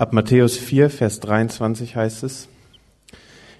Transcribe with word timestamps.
Ab 0.00 0.14
Matthäus 0.14 0.56
4, 0.56 0.88
Vers 0.88 1.20
23 1.20 1.94
heißt 1.94 2.22
es, 2.22 2.48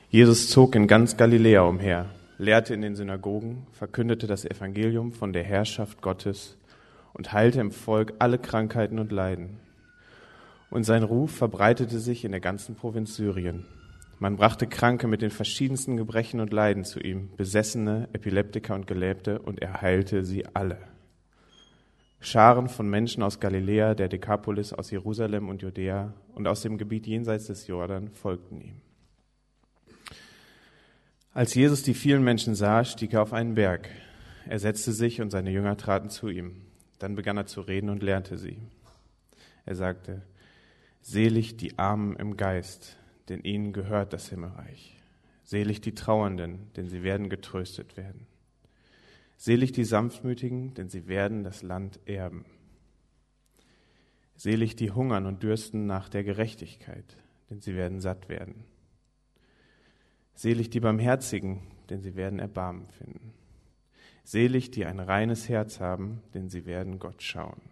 Jesus 0.08 0.48
zog 0.48 0.74
in 0.74 0.86
ganz 0.86 1.18
Galiläa 1.18 1.64
umher, 1.64 2.06
lehrte 2.38 2.72
in 2.72 2.80
den 2.80 2.94
Synagogen, 2.94 3.66
verkündete 3.72 4.26
das 4.26 4.46
Evangelium 4.46 5.12
von 5.12 5.34
der 5.34 5.42
Herrschaft 5.42 6.00
Gottes 6.00 6.56
und 7.12 7.34
heilte 7.34 7.60
im 7.60 7.70
Volk 7.70 8.14
alle 8.20 8.38
Krankheiten 8.38 8.98
und 8.98 9.12
Leiden. 9.12 9.58
Und 10.70 10.84
sein 10.84 11.02
Ruf 11.02 11.30
verbreitete 11.30 11.98
sich 11.98 12.24
in 12.24 12.30
der 12.30 12.40
ganzen 12.40 12.74
Provinz 12.74 13.16
Syrien. 13.16 13.66
Man 14.18 14.36
brachte 14.36 14.66
Kranke 14.66 15.08
mit 15.08 15.20
den 15.20 15.30
verschiedensten 15.30 15.98
Gebrechen 15.98 16.40
und 16.40 16.54
Leiden 16.54 16.84
zu 16.84 17.00
ihm, 17.00 17.28
Besessene, 17.36 18.08
Epileptiker 18.14 18.74
und 18.74 18.86
Gelähmte, 18.86 19.40
und 19.40 19.60
er 19.60 19.82
heilte 19.82 20.24
sie 20.24 20.46
alle. 20.54 20.78
Scharen 22.20 22.68
von 22.68 22.88
Menschen 22.88 23.22
aus 23.22 23.40
Galiläa, 23.40 23.94
der 23.94 24.08
Dekapolis, 24.08 24.74
aus 24.74 24.90
Jerusalem 24.90 25.48
und 25.48 25.62
Judäa 25.62 26.12
und 26.34 26.46
aus 26.46 26.60
dem 26.60 26.76
Gebiet 26.76 27.06
jenseits 27.06 27.46
des 27.46 27.66
Jordan 27.66 28.10
folgten 28.10 28.60
ihm. 28.60 28.80
Als 31.32 31.54
Jesus 31.54 31.82
die 31.82 31.94
vielen 31.94 32.22
Menschen 32.22 32.54
sah, 32.54 32.84
stieg 32.84 33.14
er 33.14 33.22
auf 33.22 33.32
einen 33.32 33.54
Berg. 33.54 33.88
Er 34.46 34.58
setzte 34.58 34.92
sich 34.92 35.20
und 35.22 35.30
seine 35.30 35.50
Jünger 35.50 35.76
traten 35.76 36.10
zu 36.10 36.28
ihm. 36.28 36.56
Dann 36.98 37.14
begann 37.14 37.38
er 37.38 37.46
zu 37.46 37.62
reden 37.62 37.88
und 37.88 38.02
lernte 38.02 38.36
sie. 38.36 38.58
Er 39.64 39.76
sagte, 39.76 40.22
Selig 41.00 41.56
die 41.56 41.78
Armen 41.78 42.16
im 42.16 42.36
Geist, 42.36 42.98
denn 43.30 43.42
ihnen 43.42 43.72
gehört 43.72 44.12
das 44.12 44.28
Himmelreich. 44.28 44.96
Selig 45.44 45.80
die 45.80 45.94
Trauernden, 45.94 46.70
denn 46.76 46.88
sie 46.88 47.02
werden 47.02 47.30
getröstet 47.30 47.96
werden. 47.96 48.26
Selig 49.42 49.72
die 49.72 49.84
Sanftmütigen, 49.84 50.74
denn 50.74 50.90
sie 50.90 51.08
werden 51.08 51.44
das 51.44 51.62
Land 51.62 51.98
erben. 52.04 52.44
Selig 54.36 54.76
die 54.76 54.90
hungern 54.90 55.24
und 55.24 55.42
dürsten 55.42 55.86
nach 55.86 56.10
der 56.10 56.24
Gerechtigkeit, 56.24 57.16
denn 57.48 57.62
sie 57.62 57.74
werden 57.74 58.02
satt 58.02 58.28
werden. 58.28 58.64
Selig 60.34 60.68
die 60.68 60.80
Barmherzigen, 60.80 61.62
denn 61.88 62.02
sie 62.02 62.16
werden 62.16 62.38
Erbarmen 62.38 62.90
finden. 62.90 63.32
Selig 64.24 64.72
die 64.72 64.84
ein 64.84 65.00
reines 65.00 65.48
Herz 65.48 65.80
haben, 65.80 66.20
denn 66.34 66.50
sie 66.50 66.66
werden 66.66 66.98
Gott 66.98 67.22
schauen. 67.22 67.62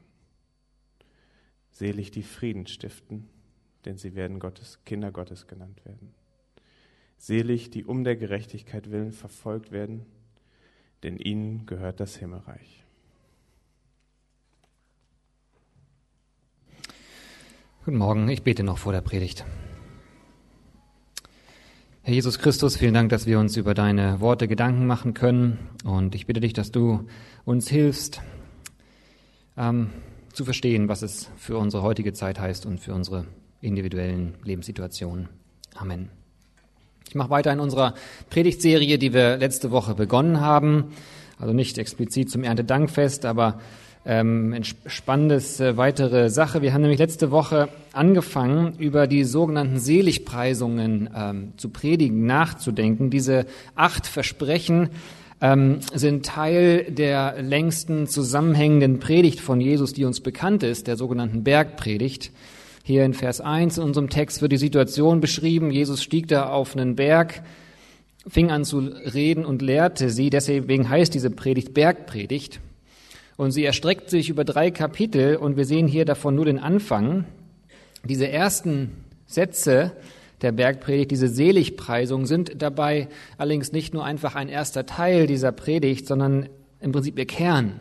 Selig 1.70 2.10
die 2.10 2.22
Frieden 2.22 2.66
stiften, 2.66 3.28
denn 3.84 3.98
sie 3.98 4.14
werden 4.14 4.40
Gottes 4.40 4.82
Kinder 4.86 5.12
Gottes 5.12 5.46
genannt 5.46 5.84
werden. 5.84 6.14
Selig 7.18 7.68
die 7.68 7.84
um 7.84 8.04
der 8.04 8.16
Gerechtigkeit 8.16 8.90
willen 8.90 9.12
verfolgt 9.12 9.70
werden, 9.70 10.06
denn 11.02 11.18
ihnen 11.18 11.66
gehört 11.66 12.00
das 12.00 12.16
Himmelreich. 12.16 12.84
Guten 17.84 17.98
Morgen, 17.98 18.28
ich 18.28 18.42
bete 18.42 18.64
noch 18.64 18.78
vor 18.78 18.92
der 18.92 19.00
Predigt. 19.00 19.44
Herr 22.02 22.14
Jesus 22.14 22.38
Christus, 22.38 22.76
vielen 22.76 22.94
Dank, 22.94 23.10
dass 23.10 23.26
wir 23.26 23.38
uns 23.38 23.56
über 23.56 23.74
deine 23.74 24.20
Worte 24.20 24.48
Gedanken 24.48 24.86
machen 24.86 25.14
können. 25.14 25.58
Und 25.84 26.14
ich 26.14 26.26
bitte 26.26 26.40
dich, 26.40 26.52
dass 26.52 26.70
du 26.70 27.06
uns 27.44 27.68
hilfst, 27.68 28.22
ähm, 29.56 29.90
zu 30.32 30.44
verstehen, 30.44 30.88
was 30.88 31.02
es 31.02 31.30
für 31.36 31.58
unsere 31.58 31.82
heutige 31.82 32.12
Zeit 32.12 32.38
heißt 32.38 32.66
und 32.66 32.78
für 32.80 32.94
unsere 32.94 33.26
individuellen 33.60 34.34
Lebenssituationen. 34.44 35.28
Amen. 35.74 36.10
Ich 37.08 37.14
mache 37.14 37.30
weiter 37.30 37.50
in 37.54 37.60
unserer 37.60 37.94
Predigtserie, 38.28 38.98
die 38.98 39.14
wir 39.14 39.38
letzte 39.38 39.70
Woche 39.70 39.94
begonnen 39.94 40.42
haben. 40.42 40.92
Also 41.38 41.54
nicht 41.54 41.78
explizit 41.78 42.30
zum 42.30 42.44
Erntedankfest, 42.44 43.24
aber 43.24 43.60
ähm, 44.04 44.54
spannendes 44.86 45.58
äh, 45.58 45.78
weitere 45.78 46.28
Sache. 46.28 46.60
Wir 46.60 46.74
haben 46.74 46.82
nämlich 46.82 46.98
letzte 46.98 47.30
Woche 47.30 47.70
angefangen, 47.94 48.74
über 48.78 49.06
die 49.06 49.24
sogenannten 49.24 49.78
Seligpreisungen 49.78 51.08
ähm, 51.16 51.52
zu 51.56 51.70
predigen, 51.70 52.26
nachzudenken. 52.26 53.08
Diese 53.08 53.46
acht 53.74 54.06
Versprechen 54.06 54.90
ähm, 55.40 55.78
sind 55.94 56.26
Teil 56.26 56.84
der 56.90 57.40
längsten 57.40 58.06
zusammenhängenden 58.06 58.98
Predigt 58.98 59.40
von 59.40 59.62
Jesus, 59.62 59.94
die 59.94 60.04
uns 60.04 60.20
bekannt 60.20 60.62
ist, 60.62 60.86
der 60.86 60.96
sogenannten 60.96 61.42
Bergpredigt. 61.42 62.32
Hier 62.88 63.04
in 63.04 63.12
Vers 63.12 63.42
1 63.42 63.76
in 63.76 63.84
unserem 63.84 64.08
Text 64.08 64.40
wird 64.40 64.50
die 64.50 64.56
Situation 64.56 65.20
beschrieben. 65.20 65.70
Jesus 65.70 66.02
stieg 66.02 66.26
da 66.26 66.48
auf 66.48 66.74
einen 66.74 66.96
Berg, 66.96 67.42
fing 68.26 68.50
an 68.50 68.64
zu 68.64 68.78
reden 68.78 69.44
und 69.44 69.60
lehrte 69.60 70.08
sie. 70.08 70.30
Deswegen 70.30 70.88
heißt 70.88 71.12
diese 71.12 71.28
Predigt 71.28 71.74
Bergpredigt. 71.74 72.60
Und 73.36 73.50
sie 73.50 73.66
erstreckt 73.66 74.08
sich 74.08 74.30
über 74.30 74.42
drei 74.42 74.70
Kapitel 74.70 75.36
und 75.36 75.58
wir 75.58 75.66
sehen 75.66 75.86
hier 75.86 76.06
davon 76.06 76.34
nur 76.34 76.46
den 76.46 76.58
Anfang. 76.58 77.26
Diese 78.04 78.26
ersten 78.26 78.92
Sätze 79.26 79.92
der 80.40 80.52
Bergpredigt, 80.52 81.10
diese 81.10 81.28
Seligpreisung 81.28 82.24
sind 82.24 82.62
dabei 82.62 83.08
allerdings 83.36 83.70
nicht 83.70 83.92
nur 83.92 84.06
einfach 84.06 84.34
ein 84.34 84.48
erster 84.48 84.86
Teil 84.86 85.26
dieser 85.26 85.52
Predigt, 85.52 86.06
sondern 86.06 86.48
im 86.80 86.92
Prinzip 86.92 87.18
ihr 87.18 87.26
Kern 87.26 87.80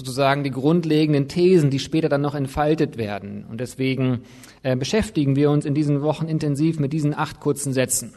sozusagen 0.00 0.44
die 0.44 0.50
grundlegenden 0.50 1.28
Thesen, 1.28 1.70
die 1.70 1.78
später 1.78 2.08
dann 2.08 2.22
noch 2.22 2.34
entfaltet 2.34 2.96
werden. 2.96 3.44
Und 3.50 3.60
deswegen 3.60 4.22
äh, 4.62 4.76
beschäftigen 4.76 5.36
wir 5.36 5.50
uns 5.50 5.66
in 5.66 5.74
diesen 5.74 6.00
Wochen 6.00 6.26
intensiv 6.26 6.80
mit 6.80 6.92
diesen 6.92 7.14
acht 7.14 7.38
kurzen 7.40 7.72
Sätzen. 7.74 8.14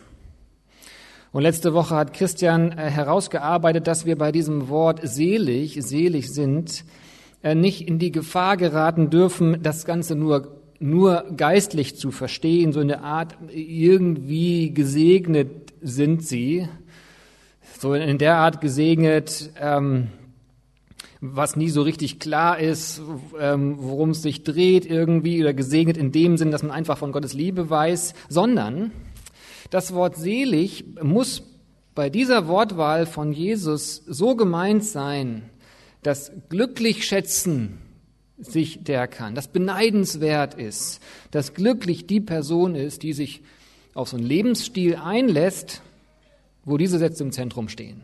Und 1.33 1.41
letzte 1.41 1.73
Woche 1.73 1.95
hat 1.95 2.13
Christian 2.13 2.71
äh, 2.71 2.89
herausgearbeitet, 2.89 3.87
dass 3.87 4.05
wir 4.05 4.17
bei 4.17 4.31
diesem 4.31 4.69
Wort 4.69 5.01
selig, 5.03 5.77
selig 5.83 6.31
sind, 6.31 6.85
äh, 7.43 7.53
nicht 7.53 7.85
in 7.87 7.99
die 7.99 8.11
Gefahr 8.11 8.55
geraten 8.55 9.09
dürfen, 9.09 9.61
das 9.61 9.85
Ganze 9.85 10.15
nur 10.15 10.63
nur 10.79 11.23
geistlich 11.37 11.95
zu 11.95 12.11
verstehen, 12.11 12.73
so 12.73 12.81
in 12.81 12.89
der 12.89 13.03
Art, 13.03 13.37
irgendwie 13.49 14.73
gesegnet 14.73 15.73
sind 15.81 16.25
sie, 16.25 16.67
so 17.79 17.93
in 17.93 18.17
der 18.17 18.35
Art 18.35 18.59
gesegnet, 18.59 19.51
ähm, 19.61 20.09
was 21.25 21.55
nie 21.55 21.69
so 21.69 21.83
richtig 21.83 22.19
klar 22.19 22.59
ist, 22.59 23.01
ähm, 23.39 23.77
worum 23.79 24.09
es 24.09 24.21
sich 24.21 24.43
dreht 24.43 24.85
irgendwie 24.85 25.39
oder 25.39 25.53
gesegnet 25.53 25.95
in 25.95 26.11
dem 26.11 26.35
Sinn, 26.35 26.51
dass 26.51 26.63
man 26.63 26.71
einfach 26.71 26.97
von 26.97 27.13
Gottes 27.13 27.33
Liebe 27.33 27.69
weiß, 27.69 28.13
sondern 28.27 28.91
das 29.69 29.93
Wort 29.93 30.17
selig 30.17 30.83
muss 31.01 31.43
bei 31.95 32.09
dieser 32.09 32.49
Wortwahl 32.49 33.05
von 33.05 33.31
Jesus 33.31 34.03
so 34.05 34.35
gemeint 34.35 34.83
sein, 34.83 35.49
dass 36.01 36.33
glücklich 36.49 37.05
schätzen 37.05 37.77
sich 38.37 38.83
der 38.83 39.07
kann, 39.07 39.33
dass 39.33 39.47
beneidenswert 39.47 40.55
ist, 40.55 40.99
dass 41.31 41.53
glücklich 41.53 42.05
die 42.05 42.19
Person 42.19 42.75
ist, 42.75 43.01
die 43.01 43.13
sich 43.13 43.43
auf 43.93 44.09
so 44.09 44.17
einen 44.17 44.25
Lebensstil 44.25 44.97
einlässt, 44.97 45.81
wo 46.65 46.77
diese 46.77 46.99
Sätze 46.99 47.23
im 47.23 47.31
Zentrum 47.31 47.69
stehen. 47.69 48.03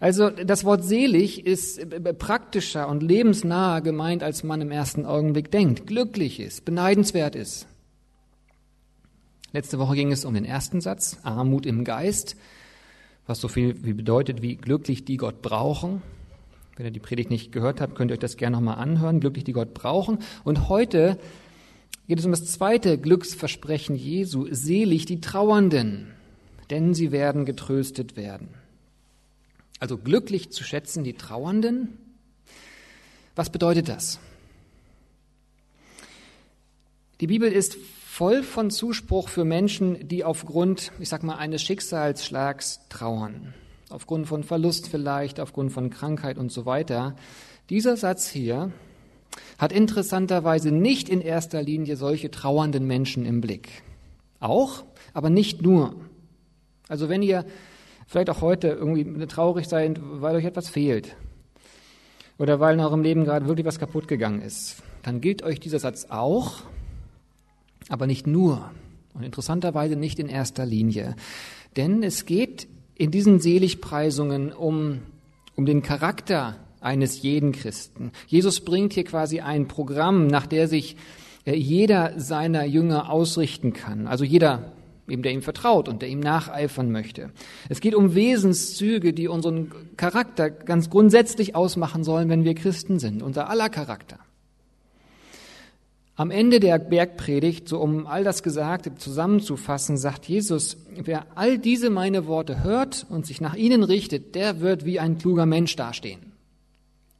Also 0.00 0.30
das 0.30 0.64
Wort 0.64 0.84
selig 0.84 1.46
ist 1.46 1.78
äh, 1.78 2.14
praktischer 2.14 2.88
und 2.88 3.02
lebensnaher 3.02 3.80
gemeint, 3.80 4.22
als 4.22 4.42
man 4.42 4.60
im 4.60 4.70
ersten 4.70 5.04
Augenblick 5.04 5.50
denkt. 5.50 5.86
Glücklich 5.86 6.40
ist, 6.40 6.64
beneidenswert 6.64 7.34
ist. 7.34 7.66
Letzte 9.52 9.78
Woche 9.78 9.94
ging 9.94 10.12
es 10.12 10.24
um 10.24 10.34
den 10.34 10.44
ersten 10.44 10.80
Satz, 10.80 11.18
Armut 11.22 11.66
im 11.66 11.84
Geist, 11.84 12.36
was 13.26 13.40
so 13.40 13.48
viel 13.48 13.84
wie 13.84 13.94
bedeutet 13.94 14.42
wie 14.42 14.56
glücklich, 14.56 15.04
die 15.04 15.16
Gott 15.16 15.40
brauchen. 15.40 16.02
Wenn 16.76 16.86
ihr 16.86 16.92
die 16.92 17.00
Predigt 17.00 17.30
nicht 17.30 17.52
gehört 17.52 17.80
habt, 17.80 17.94
könnt 17.94 18.10
ihr 18.10 18.14
euch 18.14 18.20
das 18.20 18.36
gerne 18.36 18.56
nochmal 18.56 18.76
anhören, 18.76 19.20
glücklich, 19.20 19.44
die 19.44 19.52
Gott 19.52 19.72
brauchen. 19.72 20.18
Und 20.44 20.68
heute 20.68 21.18
geht 22.06 22.18
es 22.18 22.26
um 22.26 22.32
das 22.32 22.44
zweite 22.44 22.98
Glücksversprechen 22.98 23.96
Jesu, 23.96 24.46
selig 24.50 25.06
die 25.06 25.22
Trauernden, 25.22 26.12
denn 26.70 26.94
sie 26.94 27.12
werden 27.12 27.44
getröstet 27.44 28.16
werden. 28.16 28.48
Also 29.78 29.98
glücklich 29.98 30.50
zu 30.50 30.64
schätzen 30.64 31.04
die 31.04 31.14
Trauernden. 31.14 31.98
Was 33.34 33.50
bedeutet 33.50 33.88
das? 33.88 34.18
Die 37.20 37.26
Bibel 37.26 37.50
ist 37.50 37.76
voll 38.06 38.42
von 38.42 38.70
Zuspruch 38.70 39.28
für 39.28 39.44
Menschen, 39.44 40.08
die 40.08 40.24
aufgrund, 40.24 40.92
ich 40.98 41.08
sag 41.08 41.22
mal, 41.22 41.36
eines 41.36 41.62
Schicksalsschlags 41.62 42.80
trauern. 42.88 43.54
Aufgrund 43.90 44.26
von 44.26 44.42
Verlust 44.42 44.88
vielleicht, 44.88 45.38
aufgrund 45.38 45.72
von 45.72 45.90
Krankheit 45.90 46.38
und 46.38 46.50
so 46.50 46.66
weiter. 46.66 47.14
Dieser 47.68 47.96
Satz 47.96 48.28
hier 48.28 48.72
hat 49.58 49.72
interessanterweise 49.72 50.70
nicht 50.70 51.08
in 51.08 51.20
erster 51.20 51.62
Linie 51.62 51.96
solche 51.96 52.30
trauernden 52.30 52.86
Menschen 52.86 53.24
im 53.26 53.40
Blick. 53.40 53.82
Auch, 54.40 54.84
aber 55.12 55.30
nicht 55.30 55.62
nur. 55.62 55.94
Also 56.88 57.08
wenn 57.08 57.22
ihr 57.22 57.44
vielleicht 58.06 58.30
auch 58.30 58.40
heute 58.40 58.68
irgendwie 58.68 59.26
traurig 59.26 59.66
seid, 59.66 60.00
weil 60.02 60.36
euch 60.36 60.44
etwas 60.44 60.68
fehlt 60.68 61.16
oder 62.38 62.60
weil 62.60 62.74
in 62.74 62.80
eurem 62.80 63.02
Leben 63.02 63.24
gerade 63.24 63.46
wirklich 63.46 63.66
was 63.66 63.78
kaputt 63.78 64.08
gegangen 64.08 64.42
ist, 64.42 64.82
dann 65.02 65.20
gilt 65.20 65.42
euch 65.42 65.60
dieser 65.60 65.78
Satz 65.78 66.06
auch, 66.10 66.62
aber 67.88 68.06
nicht 68.06 68.26
nur 68.26 68.70
und 69.14 69.22
interessanterweise 69.22 69.96
nicht 69.96 70.18
in 70.18 70.28
erster 70.28 70.66
Linie. 70.66 71.16
Denn 71.76 72.02
es 72.02 72.26
geht 72.26 72.68
in 72.94 73.10
diesen 73.10 73.40
Seligpreisungen 73.40 74.52
um, 74.52 75.00
um 75.54 75.66
den 75.66 75.82
Charakter 75.82 76.56
eines 76.80 77.22
jeden 77.22 77.52
Christen. 77.52 78.12
Jesus 78.26 78.60
bringt 78.60 78.92
hier 78.92 79.04
quasi 79.04 79.40
ein 79.40 79.68
Programm, 79.68 80.26
nach 80.26 80.46
der 80.46 80.68
sich 80.68 80.96
jeder 81.44 82.18
seiner 82.18 82.64
Jünger 82.64 83.10
ausrichten 83.10 83.72
kann. 83.72 84.06
Also 84.06 84.24
jeder, 84.24 84.72
eben 85.08 85.22
der 85.22 85.32
ihm 85.32 85.42
vertraut 85.42 85.88
und 85.88 86.02
der 86.02 86.08
ihm 86.08 86.20
nacheifern 86.20 86.90
möchte. 86.90 87.30
Es 87.68 87.80
geht 87.80 87.94
um 87.94 88.14
Wesenszüge, 88.14 89.12
die 89.12 89.28
unseren 89.28 89.72
Charakter 89.96 90.50
ganz 90.50 90.90
grundsätzlich 90.90 91.54
ausmachen 91.54 92.04
sollen, 92.04 92.28
wenn 92.28 92.44
wir 92.44 92.54
Christen 92.54 92.98
sind, 92.98 93.22
unser 93.22 93.48
aller 93.48 93.68
Charakter. 93.68 94.18
Am 96.18 96.30
Ende 96.30 96.60
der 96.60 96.78
Bergpredigt, 96.78 97.68
so 97.68 97.78
um 97.78 98.06
all 98.06 98.24
das 98.24 98.42
Gesagte 98.42 98.94
zusammenzufassen, 98.94 99.98
sagt 99.98 100.26
Jesus, 100.26 100.78
wer 100.96 101.26
all 101.34 101.58
diese 101.58 101.90
meine 101.90 102.26
Worte 102.26 102.64
hört 102.64 103.04
und 103.10 103.26
sich 103.26 103.42
nach 103.42 103.54
ihnen 103.54 103.82
richtet, 103.82 104.34
der 104.34 104.60
wird 104.60 104.86
wie 104.86 104.98
ein 104.98 105.18
kluger 105.18 105.44
Mensch 105.44 105.76
dastehen. 105.76 106.35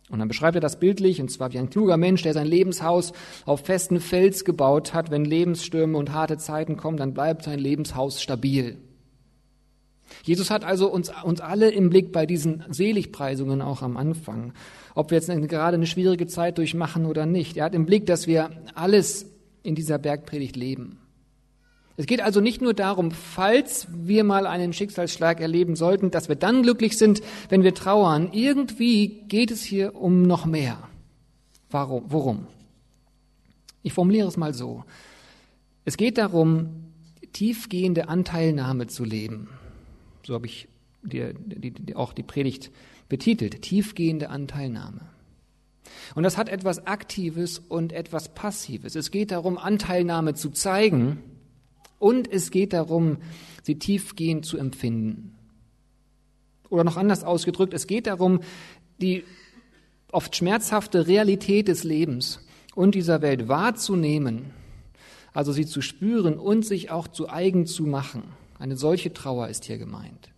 Und 0.08 0.20
dann 0.20 0.29
beschreibt 0.29 0.55
er 0.55 0.61
das 0.61 0.79
bildlich, 0.79 1.20
und 1.20 1.31
zwar 1.31 1.53
wie 1.53 1.58
ein 1.58 1.70
kluger 1.70 1.97
Mensch, 1.97 2.23
der 2.23 2.32
sein 2.32 2.47
Lebenshaus 2.47 3.12
auf 3.44 3.67
festen 3.67 4.00
Fels 4.00 4.44
gebaut 4.44 4.94
hat. 4.94 5.11
Wenn 5.11 5.25
Lebensstürme 5.25 5.99
und 5.99 6.12
harte 6.12 6.38
Zeiten 6.38 6.76
kommen, 6.76 6.97
dann 6.97 7.12
bleibt 7.12 7.43
sein 7.43 7.58
Lebenshaus 7.58 8.23
stabil. 8.23 8.79
Jesus 10.23 10.50
hat 10.50 10.64
also 10.64 10.88
uns, 10.88 11.11
uns 11.25 11.41
alle 11.41 11.70
im 11.70 11.91
Blick 11.91 12.12
bei 12.12 12.26
diesen 12.26 12.62
Seligpreisungen 12.69 13.61
auch 13.61 13.82
am 13.82 13.97
Anfang. 13.97 14.53
Ob 14.94 15.11
wir 15.11 15.19
jetzt 15.19 15.29
gerade 15.29 15.76
eine 15.76 15.87
schwierige 15.87 16.29
Zeit 16.29 16.58
durchmachen 16.58 17.06
oder 17.06 17.26
nicht. 17.26 17.56
Er 17.56 17.64
hat 17.64 17.75
im 17.75 17.87
Blick, 17.87 18.06
dass 18.06 18.29
wir 18.29 18.50
alles 18.75 19.26
in 19.64 19.75
dieser 19.75 19.99
Bergpredigt 19.99 20.55
leben. 20.55 21.00
Es 21.96 22.06
geht 22.06 22.20
also 22.20 22.40
nicht 22.40 22.60
nur 22.60 22.75
darum, 22.75 23.10
falls 23.10 23.88
wir 23.90 24.22
mal 24.22 24.46
einen 24.46 24.72
Schicksalsschlag 24.75 25.40
erleben 25.40 25.76
sollten, 25.76 26.10
dass 26.10 26.28
wir 26.28 26.37
dann 26.37 26.62
glücklich 26.62 26.98
sind, 26.98 27.22
wenn 27.48 27.62
wir 27.62 27.75
trauern. 27.75 28.31
Irgendwie 28.32 29.22
geht 29.28 29.50
es 29.50 29.62
hier 29.62 29.94
um 29.94 30.22
noch 30.22 30.44
mehr. 30.44 30.88
Warum? 31.70 32.04
Worum? 32.08 32.46
Ich 33.82 33.94
formuliere 33.94 34.28
es 34.28 34.37
mal 34.37 34.52
so. 34.52 34.84
Es 35.84 35.96
geht 35.96 36.19
darum, 36.19 36.93
tiefgehende 37.32 38.08
Anteilnahme 38.08 38.88
zu 38.88 39.04
leben. 39.04 39.48
So 40.22 40.34
habe 40.34 40.46
ich 40.46 40.69
die, 41.02 41.94
auch 41.94 42.12
die 42.12 42.22
Predigt 42.22 42.70
betitelt. 43.08 43.62
Tiefgehende 43.62 44.28
Anteilnahme. 44.28 45.00
Und 46.14 46.25
das 46.25 46.37
hat 46.37 46.50
etwas 46.50 46.87
Aktives 46.87 47.58
und 47.58 47.93
etwas 47.93 48.34
Passives. 48.34 48.96
Es 48.96 49.10
geht 49.10 49.31
darum, 49.31 49.56
Anteilnahme 49.56 50.34
zu 50.34 50.50
zeigen 50.50 51.22
und 51.98 52.31
es 52.31 52.50
geht 52.50 52.72
darum, 52.72 53.19
sie 53.62 53.78
tiefgehend 53.78 54.44
zu 54.44 54.58
empfinden. 54.58 55.34
Oder 56.69 56.84
noch 56.84 56.96
anders 56.96 57.25
ausgedrückt, 57.25 57.75
es 57.75 57.87
geht 57.87 58.06
darum, 58.06 58.40
die 59.00 59.25
oft 60.12 60.34
schmerzhafte 60.37 61.06
Realität 61.06 61.69
des 61.69 61.84
Lebens 61.84 62.40
und 62.75 62.94
dieser 62.94 63.22
Welt 63.22 63.48
wahrzunehmen, 63.48 64.52
also 65.32 65.52
sie 65.52 65.66
zu 65.66 65.81
spüren 65.82 66.38
und 66.38 66.64
sich 66.64 66.90
auch 66.90 67.08
zu 67.08 67.28
eigen 67.28 67.66
zu 67.66 67.84
machen. 67.84 68.22
Eine 68.58 68.76
solche 68.76 69.12
Trauer 69.12 69.48
ist 69.48 69.64
hier 69.64 69.78
gemeint. 69.78 70.31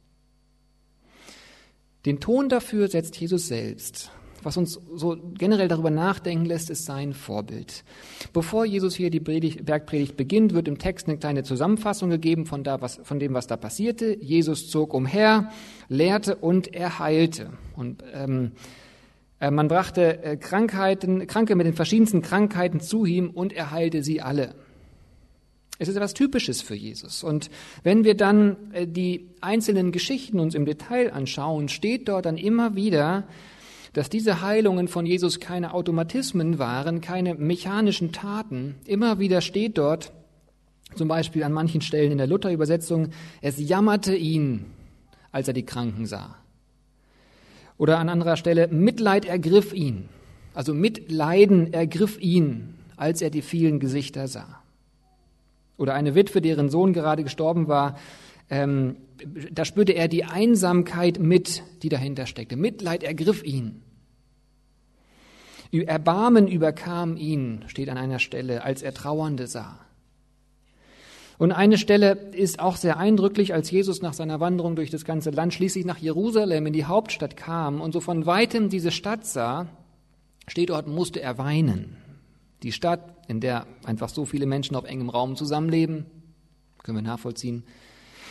Den 2.04 2.20
Ton 2.20 2.48
dafür 2.48 2.88
setzt 2.88 3.16
Jesus 3.20 3.48
selbst. 3.48 4.10
Was 4.42 4.56
uns 4.56 4.80
so 4.94 5.16
generell 5.34 5.68
darüber 5.68 5.90
nachdenken 5.90 6.44
lässt, 6.44 6.70
ist 6.70 6.84
sein 6.84 7.12
Vorbild. 7.12 7.84
Bevor 8.32 8.64
Jesus 8.64 8.94
hier 8.94 9.10
die 9.10 9.20
Predigt, 9.20 9.64
Bergpredigt 9.64 10.16
beginnt, 10.16 10.54
wird 10.54 10.68
im 10.68 10.78
Text 10.78 11.08
eine 11.08 11.18
kleine 11.18 11.42
Zusammenfassung 11.42 12.10
gegeben 12.10 12.46
von, 12.46 12.62
da, 12.62 12.80
was, 12.80 13.00
von 13.02 13.18
dem, 13.18 13.34
was 13.34 13.46
da 13.46 13.56
passierte. 13.56 14.16
Jesus 14.20 14.70
zog 14.70 14.94
umher, 14.94 15.50
lehrte 15.88 16.36
und 16.36 16.72
er 16.72 16.98
heilte. 16.98 17.50
Und 17.74 18.04
ähm, 18.12 18.52
äh, 19.40 19.50
man 19.50 19.68
brachte 19.68 20.22
äh, 20.22 20.36
Krankheiten, 20.36 21.26
Kranke 21.26 21.56
mit 21.56 21.66
den 21.66 21.74
verschiedensten 21.74 22.22
Krankheiten 22.22 22.80
zu 22.80 23.04
ihm 23.04 23.30
und 23.30 23.52
er 23.52 23.70
heilte 23.70 24.02
sie 24.02 24.20
alle. 24.20 24.54
Es 25.80 25.88
ist 25.88 25.94
etwas 25.94 26.14
Typisches 26.14 26.60
für 26.60 26.74
Jesus. 26.74 27.22
Und 27.22 27.50
wenn 27.84 28.02
wir 28.02 28.16
dann 28.16 28.56
äh, 28.72 28.86
die 28.86 29.28
einzelnen 29.40 29.92
Geschichten 29.92 30.40
uns 30.40 30.54
im 30.54 30.64
Detail 30.64 31.12
anschauen, 31.12 31.68
steht 31.68 32.08
dort 32.08 32.26
dann 32.26 32.36
immer 32.36 32.74
wieder, 32.74 33.28
dass 33.92 34.08
diese 34.08 34.42
Heilungen 34.42 34.88
von 34.88 35.06
Jesus 35.06 35.40
keine 35.40 35.74
Automatismen 35.74 36.58
waren, 36.58 37.00
keine 37.00 37.34
mechanischen 37.34 38.12
Taten. 38.12 38.76
Immer 38.86 39.18
wieder 39.18 39.40
steht 39.40 39.78
dort, 39.78 40.12
zum 40.94 41.08
Beispiel 41.08 41.42
an 41.42 41.52
manchen 41.52 41.80
Stellen 41.80 42.12
in 42.12 42.18
der 42.18 42.26
Luther-Übersetzung, 42.26 43.08
es 43.40 43.58
jammerte 43.58 44.14
ihn, 44.14 44.66
als 45.32 45.48
er 45.48 45.54
die 45.54 45.66
Kranken 45.66 46.06
sah. 46.06 46.36
Oder 47.76 47.98
an 47.98 48.08
anderer 48.08 48.36
Stelle, 48.36 48.68
Mitleid 48.68 49.24
ergriff 49.24 49.72
ihn. 49.72 50.08
Also 50.54 50.74
Mitleiden 50.74 51.72
ergriff 51.72 52.20
ihn, 52.20 52.74
als 52.96 53.22
er 53.22 53.30
die 53.30 53.42
vielen 53.42 53.78
Gesichter 53.78 54.26
sah. 54.26 54.62
Oder 55.76 55.94
eine 55.94 56.16
Witwe, 56.16 56.40
deren 56.40 56.70
Sohn 56.70 56.92
gerade 56.92 57.22
gestorben 57.22 57.68
war, 57.68 57.96
ähm, 58.50 58.96
da 59.52 59.64
spürte 59.64 59.92
er 59.92 60.08
die 60.08 60.24
Einsamkeit 60.24 61.18
mit, 61.18 61.62
die 61.82 61.88
dahinter 61.88 62.26
steckte. 62.26 62.56
Mitleid 62.56 63.02
ergriff 63.02 63.42
ihn. 63.42 63.82
Erbarmen 65.72 66.48
überkam 66.48 67.16
ihn, 67.16 67.64
steht 67.66 67.90
an 67.90 67.98
einer 67.98 68.18
Stelle, 68.18 68.64
als 68.64 68.82
er 68.82 68.94
Trauernde 68.94 69.46
sah. 69.46 69.80
Und 71.36 71.52
eine 71.52 71.78
Stelle 71.78 72.12
ist 72.32 72.58
auch 72.58 72.76
sehr 72.76 72.96
eindrücklich, 72.96 73.54
als 73.54 73.70
Jesus 73.70 74.02
nach 74.02 74.14
seiner 74.14 74.40
Wanderung 74.40 74.74
durch 74.74 74.90
das 74.90 75.04
ganze 75.04 75.30
Land 75.30 75.54
schließlich 75.54 75.84
nach 75.84 75.98
Jerusalem 75.98 76.66
in 76.66 76.72
die 76.72 76.84
Hauptstadt 76.84 77.36
kam 77.36 77.80
und 77.80 77.92
so 77.92 78.00
von 78.00 78.26
weitem 78.26 78.70
diese 78.70 78.90
Stadt 78.90 79.24
sah, 79.24 79.68
steht 80.48 80.70
dort, 80.70 80.88
musste 80.88 81.20
er 81.20 81.38
weinen. 81.38 81.96
Die 82.64 82.72
Stadt, 82.72 83.14
in 83.28 83.40
der 83.40 83.66
einfach 83.84 84.08
so 84.08 84.24
viele 84.24 84.46
Menschen 84.46 84.74
auf 84.74 84.84
engem 84.84 85.10
Raum 85.10 85.36
zusammenleben, 85.36 86.06
können 86.82 86.98
wir 86.98 87.02
nachvollziehen. 87.02 87.62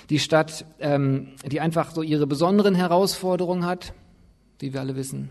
Die 0.09 0.19
Stadt, 0.19 0.65
ähm, 0.79 1.29
die 1.45 1.59
einfach 1.59 1.91
so 1.91 2.01
ihre 2.01 2.27
besonderen 2.27 2.75
Herausforderungen 2.75 3.65
hat, 3.65 3.93
wie 4.59 4.73
wir 4.73 4.79
alle 4.79 4.95
wissen. 4.95 5.29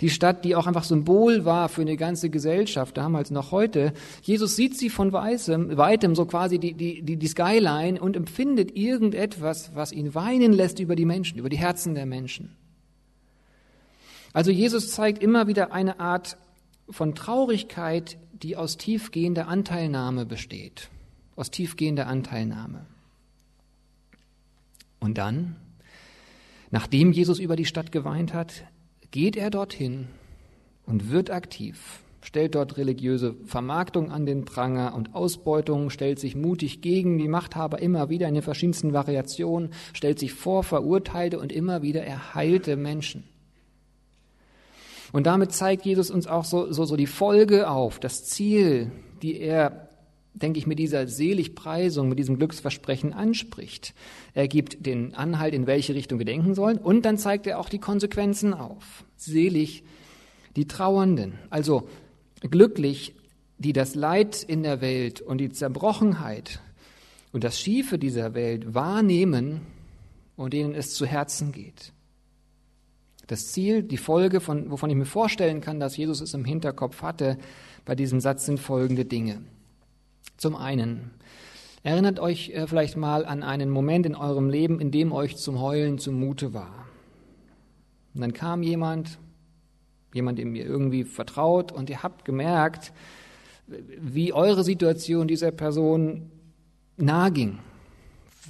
Die 0.00 0.10
Stadt, 0.10 0.44
die 0.44 0.56
auch 0.56 0.66
einfach 0.66 0.84
Symbol 0.84 1.44
war 1.44 1.68
für 1.68 1.82
eine 1.82 1.96
ganze 1.96 2.30
Gesellschaft, 2.30 2.96
damals 2.96 3.30
noch 3.30 3.52
heute. 3.52 3.92
Jesus 4.22 4.56
sieht 4.56 4.76
sie 4.76 4.88
von 4.88 5.12
weitem, 5.12 5.76
weitem 5.76 6.14
so 6.14 6.24
quasi 6.24 6.58
die, 6.58 6.72
die, 6.72 7.02
die, 7.02 7.16
die 7.16 7.26
Skyline 7.26 8.00
und 8.00 8.16
empfindet 8.16 8.76
irgendetwas, 8.76 9.72
was 9.74 9.92
ihn 9.92 10.14
weinen 10.14 10.52
lässt 10.52 10.78
über 10.80 10.96
die 10.96 11.04
Menschen, 11.04 11.38
über 11.38 11.50
die 11.50 11.58
Herzen 11.58 11.94
der 11.94 12.06
Menschen. 12.06 12.56
Also 14.32 14.50
Jesus 14.50 14.90
zeigt 14.92 15.22
immer 15.22 15.48
wieder 15.48 15.72
eine 15.72 16.00
Art 16.00 16.38
von 16.88 17.14
Traurigkeit, 17.14 18.16
die 18.32 18.56
aus 18.56 18.76
tiefgehender 18.78 19.48
Anteilnahme 19.48 20.24
besteht. 20.24 20.88
Aus 21.36 21.50
tiefgehender 21.50 22.06
Anteilnahme. 22.06 22.86
Und 25.00 25.18
dann, 25.18 25.56
nachdem 26.70 27.12
Jesus 27.12 27.38
über 27.38 27.56
die 27.56 27.64
Stadt 27.64 27.90
geweint 27.90 28.34
hat, 28.34 28.64
geht 29.10 29.36
er 29.36 29.50
dorthin 29.50 30.08
und 30.86 31.10
wird 31.10 31.30
aktiv, 31.30 32.00
stellt 32.22 32.54
dort 32.54 32.76
religiöse 32.76 33.34
Vermarktung 33.46 34.12
an 34.12 34.26
den 34.26 34.44
Pranger 34.44 34.94
und 34.94 35.14
Ausbeutung, 35.14 35.90
stellt 35.90 36.18
sich 36.18 36.36
mutig 36.36 36.82
gegen 36.82 37.18
die 37.18 37.28
Machthaber 37.28 37.80
immer 37.80 38.08
wieder 38.08 38.28
in 38.28 38.34
den 38.34 38.42
verschiedensten 38.42 38.92
Variationen, 38.92 39.70
stellt 39.94 40.18
sich 40.18 40.34
vor 40.34 40.62
Verurteilte 40.62 41.40
und 41.40 41.50
immer 41.50 41.82
wieder 41.82 42.04
erheilte 42.04 42.76
Menschen. 42.76 43.24
Und 45.12 45.26
damit 45.26 45.52
zeigt 45.52 45.84
Jesus 45.84 46.10
uns 46.10 46.26
auch 46.26 46.44
so, 46.44 46.72
so, 46.72 46.84
so 46.84 46.96
die 46.96 47.08
Folge 47.08 47.68
auf, 47.68 47.98
das 47.98 48.24
Ziel, 48.24 48.92
die 49.22 49.40
er 49.40 49.89
denke 50.34 50.58
ich, 50.58 50.66
mit 50.66 50.78
dieser 50.78 51.08
Seligpreisung, 51.08 52.08
mit 52.08 52.18
diesem 52.18 52.36
Glücksversprechen 52.36 53.12
anspricht. 53.12 53.94
Er 54.34 54.48
gibt 54.48 54.86
den 54.86 55.14
Anhalt, 55.14 55.54
in 55.54 55.66
welche 55.66 55.94
Richtung 55.94 56.18
wir 56.18 56.26
denken 56.26 56.54
sollen, 56.54 56.78
und 56.78 57.02
dann 57.02 57.18
zeigt 57.18 57.46
er 57.46 57.58
auch 57.58 57.68
die 57.68 57.78
Konsequenzen 57.78 58.54
auf. 58.54 59.04
Selig 59.16 59.82
die 60.56 60.66
Trauernden, 60.66 61.34
also 61.48 61.88
glücklich, 62.40 63.14
die 63.58 63.72
das 63.72 63.94
Leid 63.94 64.42
in 64.42 64.62
der 64.62 64.80
Welt 64.80 65.20
und 65.20 65.38
die 65.38 65.50
Zerbrochenheit 65.50 66.60
und 67.32 67.44
das 67.44 67.60
Schiefe 67.60 67.98
dieser 67.98 68.34
Welt 68.34 68.74
wahrnehmen 68.74 69.60
und 70.36 70.54
denen 70.54 70.74
es 70.74 70.94
zu 70.94 71.06
Herzen 71.06 71.52
geht. 71.52 71.92
Das 73.26 73.52
Ziel, 73.52 73.82
die 73.82 73.96
Folge, 73.96 74.40
von, 74.40 74.70
wovon 74.70 74.90
ich 74.90 74.96
mir 74.96 75.04
vorstellen 75.04 75.60
kann, 75.60 75.78
dass 75.78 75.96
Jesus 75.96 76.20
es 76.20 76.34
im 76.34 76.44
Hinterkopf 76.44 77.02
hatte, 77.02 77.38
bei 77.84 77.94
diesem 77.94 78.20
Satz 78.20 78.46
sind 78.46 78.58
folgende 78.58 79.04
Dinge. 79.04 79.42
Zum 80.36 80.56
einen, 80.56 81.10
erinnert 81.82 82.18
euch 82.18 82.50
äh, 82.50 82.66
vielleicht 82.66 82.96
mal 82.96 83.24
an 83.24 83.42
einen 83.42 83.70
Moment 83.70 84.06
in 84.06 84.14
eurem 84.14 84.48
Leben, 84.48 84.80
in 84.80 84.90
dem 84.90 85.12
euch 85.12 85.36
zum 85.36 85.60
Heulen 85.60 85.98
zumute 85.98 86.54
war. 86.54 86.86
Und 88.14 88.20
dann 88.20 88.32
kam 88.32 88.62
jemand, 88.62 89.18
jemand, 90.12 90.38
dem 90.38 90.54
ihr 90.54 90.64
irgendwie 90.64 91.04
vertraut, 91.04 91.72
und 91.72 91.90
ihr 91.90 92.02
habt 92.02 92.24
gemerkt, 92.24 92.92
wie 93.66 94.32
eure 94.32 94.64
Situation 94.64 95.28
dieser 95.28 95.52
Person 95.52 96.30
nahe 96.96 97.30
ging. 97.30 97.58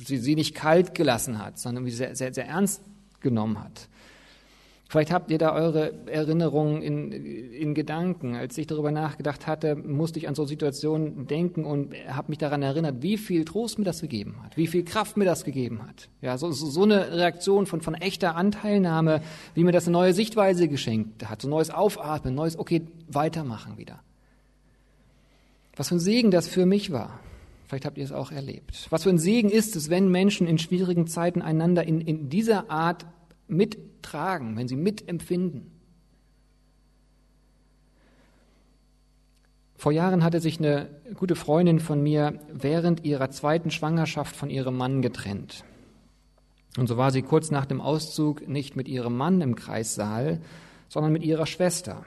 Sie 0.04 0.16
sie 0.16 0.34
nicht 0.34 0.54
kalt 0.54 0.94
gelassen 0.94 1.38
hat, 1.38 1.58
sondern 1.58 1.84
wie 1.84 1.90
sehr, 1.90 2.16
sehr, 2.16 2.32
sehr 2.32 2.46
ernst 2.46 2.82
genommen 3.20 3.62
hat. 3.62 3.88
Vielleicht 4.90 5.12
habt 5.12 5.30
ihr 5.30 5.38
da 5.38 5.54
eure 5.54 5.92
Erinnerungen 6.06 6.82
in, 6.82 7.12
in 7.12 7.74
Gedanken. 7.74 8.34
Als 8.34 8.58
ich 8.58 8.66
darüber 8.66 8.90
nachgedacht 8.90 9.46
hatte, 9.46 9.76
musste 9.76 10.18
ich 10.18 10.26
an 10.26 10.34
so 10.34 10.44
Situationen 10.46 11.28
denken 11.28 11.64
und 11.64 11.94
habe 12.08 12.32
mich 12.32 12.38
daran 12.38 12.60
erinnert, 12.60 12.96
wie 13.00 13.16
viel 13.16 13.44
Trost 13.44 13.78
mir 13.78 13.84
das 13.84 14.00
gegeben 14.00 14.42
hat, 14.42 14.56
wie 14.56 14.66
viel 14.66 14.84
Kraft 14.84 15.16
mir 15.16 15.24
das 15.24 15.44
gegeben 15.44 15.86
hat. 15.86 16.08
Ja, 16.22 16.36
so, 16.38 16.50
so, 16.50 16.82
eine 16.82 17.12
Reaktion 17.12 17.66
von, 17.66 17.82
von 17.82 17.94
echter 17.94 18.34
Anteilnahme, 18.34 19.22
wie 19.54 19.62
mir 19.62 19.70
das 19.70 19.86
eine 19.86 19.92
neue 19.92 20.12
Sichtweise 20.12 20.66
geschenkt 20.66 21.30
hat, 21.30 21.42
so 21.42 21.48
neues 21.48 21.70
Aufatmen, 21.70 22.34
neues, 22.34 22.58
okay, 22.58 22.82
weitermachen 23.06 23.78
wieder. 23.78 24.00
Was 25.76 25.90
für 25.90 25.94
ein 25.94 26.00
Segen 26.00 26.32
das 26.32 26.48
für 26.48 26.66
mich 26.66 26.90
war. 26.90 27.20
Vielleicht 27.68 27.84
habt 27.84 27.96
ihr 27.96 28.04
es 28.04 28.10
auch 28.10 28.32
erlebt. 28.32 28.88
Was 28.90 29.04
für 29.04 29.10
ein 29.10 29.18
Segen 29.18 29.50
ist 29.50 29.76
es, 29.76 29.88
wenn 29.88 30.08
Menschen 30.08 30.48
in 30.48 30.58
schwierigen 30.58 31.06
Zeiten 31.06 31.42
einander 31.42 31.84
in, 31.84 32.00
in 32.00 32.28
dieser 32.28 32.72
Art 32.72 33.06
mittragen, 33.50 34.56
wenn 34.56 34.68
sie 34.68 34.76
mitempfinden. 34.76 35.72
Vor 39.76 39.92
Jahren 39.92 40.22
hatte 40.22 40.40
sich 40.40 40.58
eine 40.58 40.90
gute 41.14 41.34
Freundin 41.34 41.80
von 41.80 42.02
mir 42.02 42.38
während 42.52 43.04
ihrer 43.04 43.30
zweiten 43.30 43.70
Schwangerschaft 43.70 44.36
von 44.36 44.50
ihrem 44.50 44.76
Mann 44.76 45.00
getrennt. 45.00 45.64
Und 46.76 46.86
so 46.86 46.96
war 46.96 47.10
sie 47.10 47.22
kurz 47.22 47.50
nach 47.50 47.66
dem 47.66 47.80
Auszug 47.80 48.46
nicht 48.46 48.76
mit 48.76 48.88
ihrem 48.88 49.16
Mann 49.16 49.40
im 49.40 49.54
Kreissaal, 49.54 50.40
sondern 50.88 51.12
mit 51.12 51.24
ihrer 51.24 51.46
Schwester. 51.46 52.04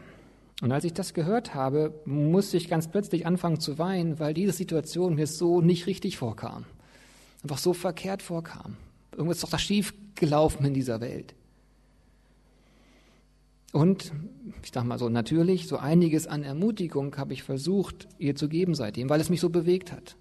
Und 0.62 0.72
als 0.72 0.84
ich 0.84 0.94
das 0.94 1.14
gehört 1.14 1.56
habe, 1.56 2.00
musste 2.06 2.58
ich 2.58 2.70
ganz 2.70 2.88
plötzlich 2.88 3.26
anfangen 3.26 3.60
zu 3.60 3.78
weinen, 3.80 4.20
weil 4.20 4.34
diese 4.34 4.54
Situation 4.54 5.16
mir 5.16 5.28
so 5.28 5.60
nicht 5.60 5.88
richtig 5.88 6.18
vorkam. 6.18 6.66
Einfach 7.42 7.58
so 7.58 7.74
verkehrt 7.74 8.22
vorkam. 8.22 8.78
Irgendwas 9.14 9.38
ist 9.38 9.44
doch 9.44 9.50
da 9.50 9.60
schief 9.60 9.94
gelaufen 10.16 10.66
in 10.66 10.74
dieser 10.74 11.02
Welt. 11.02 11.34
Und 13.72 14.12
ich 14.62 14.72
sage 14.72 14.88
mal 14.88 15.00
so 15.00 15.10
natürlich, 15.10 15.68
so 15.68 15.78
einiges 15.78 16.28
an 16.28 16.44
Ermutigung 16.44 17.16
habe 17.18 17.34
ich 17.34 17.42
versucht, 17.42 18.08
ihr 18.20 18.36
zu 18.36 18.48
geben 18.48 18.76
seitdem, 18.76 19.10
weil 19.10 19.20
es 19.20 19.30
mich 19.30 19.42
so 19.42 19.50
bewegt 19.50 19.92
hat. 19.92 20.16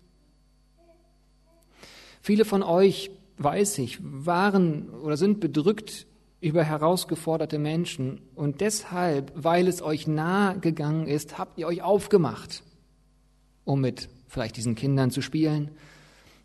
Viele 2.23 2.45
von 2.45 2.63
euch, 2.63 3.11
weiß 3.39 3.79
ich, 3.79 3.99
waren 4.01 4.89
oder 4.89 5.17
sind 5.17 5.41
bedrückt 5.41 6.07
über 6.41 6.65
herausgeforderte 6.65 7.59
Menschen 7.59 8.21
und 8.35 8.61
deshalb, 8.61 9.33
weil 9.35 9.69
es 9.69 9.83
euch 9.83 10.07
nahe 10.07 10.59
gegangen 10.59 11.07
ist, 11.07 11.39
habt 11.39 11.59
ihr 11.59 11.67
euch 11.67 11.83
aufgemacht, 11.83 12.63
um 13.65 13.81
mit 13.81 14.09
vielleicht 14.29 14.57
diesen 14.57 14.75
Kindern 14.77 15.11
zu 15.11 15.21
spielen, 15.21 15.71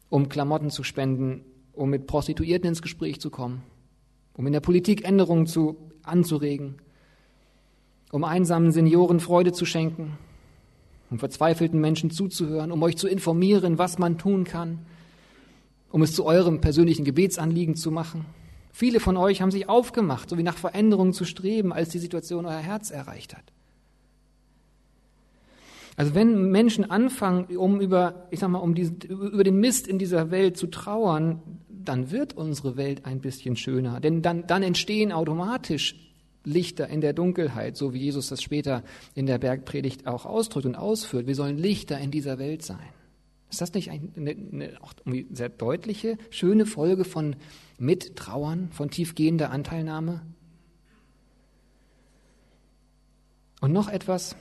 um 0.09 0.29
Klamotten 0.29 0.71
zu 0.71 0.83
spenden, 0.83 1.45
um 1.77 1.89
mit 1.89 2.07
Prostituierten 2.07 2.69
ins 2.69 2.81
Gespräch 2.81 3.21
zu 3.21 3.29
kommen, 3.29 3.61
um 4.33 4.45
in 4.47 4.53
der 4.53 4.59
Politik 4.59 5.07
Änderungen 5.07 5.47
zu, 5.47 5.77
anzuregen, 6.03 6.75
um 8.11 8.23
einsamen 8.23 8.71
Senioren 8.71 9.19
Freude 9.19 9.53
zu 9.53 9.65
schenken, 9.65 10.17
um 11.09 11.19
verzweifelten 11.19 11.79
Menschen 11.79 12.11
zuzuhören, 12.11 12.71
um 12.71 12.81
euch 12.83 12.97
zu 12.97 13.07
informieren, 13.07 13.77
was 13.77 13.99
man 13.99 14.17
tun 14.17 14.43
kann, 14.43 14.79
um 15.89 16.01
es 16.01 16.13
zu 16.13 16.25
eurem 16.25 16.59
persönlichen 16.61 17.05
Gebetsanliegen 17.05 17.75
zu 17.75 17.91
machen. 17.91 18.25
Viele 18.71 18.99
von 18.99 19.17
euch 19.17 19.41
haben 19.41 19.51
sich 19.51 19.69
aufgemacht, 19.69 20.29
so 20.29 20.37
wie 20.37 20.43
nach 20.43 20.57
Veränderungen 20.57 21.13
zu 21.13 21.25
streben, 21.25 21.73
als 21.73 21.89
die 21.89 21.99
Situation 21.99 22.45
euer 22.45 22.59
Herz 22.59 22.91
erreicht 22.91 23.35
hat. 23.35 23.45
Also 25.95 26.13
wenn 26.13 26.51
Menschen 26.51 26.89
anfangen, 26.89 27.57
um 27.57 27.81
über, 27.81 28.27
ich 28.29 28.39
sag 28.39 28.49
mal, 28.49 28.59
um 28.59 28.75
diesen, 28.75 29.01
über 29.01 29.43
den 29.43 29.59
Mist 29.59 29.87
in 29.87 29.97
dieser 29.97 30.29
Welt 30.29 30.55
zu 30.55 30.67
trauern, 30.67 31.41
dann 31.87 32.11
wird 32.11 32.33
unsere 32.35 32.77
Welt 32.77 33.05
ein 33.05 33.21
bisschen 33.21 33.55
schöner. 33.55 33.99
Denn 33.99 34.21
dann, 34.21 34.47
dann 34.47 34.63
entstehen 34.63 35.11
automatisch 35.11 35.95
Lichter 36.43 36.87
in 36.87 37.01
der 37.01 37.13
Dunkelheit, 37.13 37.75
so 37.75 37.93
wie 37.93 37.99
Jesus 37.99 38.29
das 38.29 38.41
später 38.41 38.83
in 39.15 39.25
der 39.25 39.37
Bergpredigt 39.37 40.07
auch 40.07 40.25
ausdrückt 40.25 40.65
und 40.65 40.75
ausführt. 40.75 41.27
Wir 41.27 41.35
sollen 41.35 41.57
Lichter 41.57 41.99
in 41.99 42.09
dieser 42.11 42.39
Welt 42.39 42.63
sein. 42.63 42.87
Ist 43.49 43.61
das 43.61 43.73
nicht 43.73 43.91
eine, 43.91 44.01
eine 44.15 44.77
auch 44.81 44.93
sehr 45.31 45.49
deutliche, 45.49 46.17
schöne 46.29 46.65
Folge 46.65 47.05
von 47.05 47.35
Mittrauern, 47.77 48.69
von 48.71 48.89
tiefgehender 48.89 49.51
Anteilnahme? 49.51 50.21
Und 53.59 53.73
noch 53.73 53.89
etwas, 53.89 54.35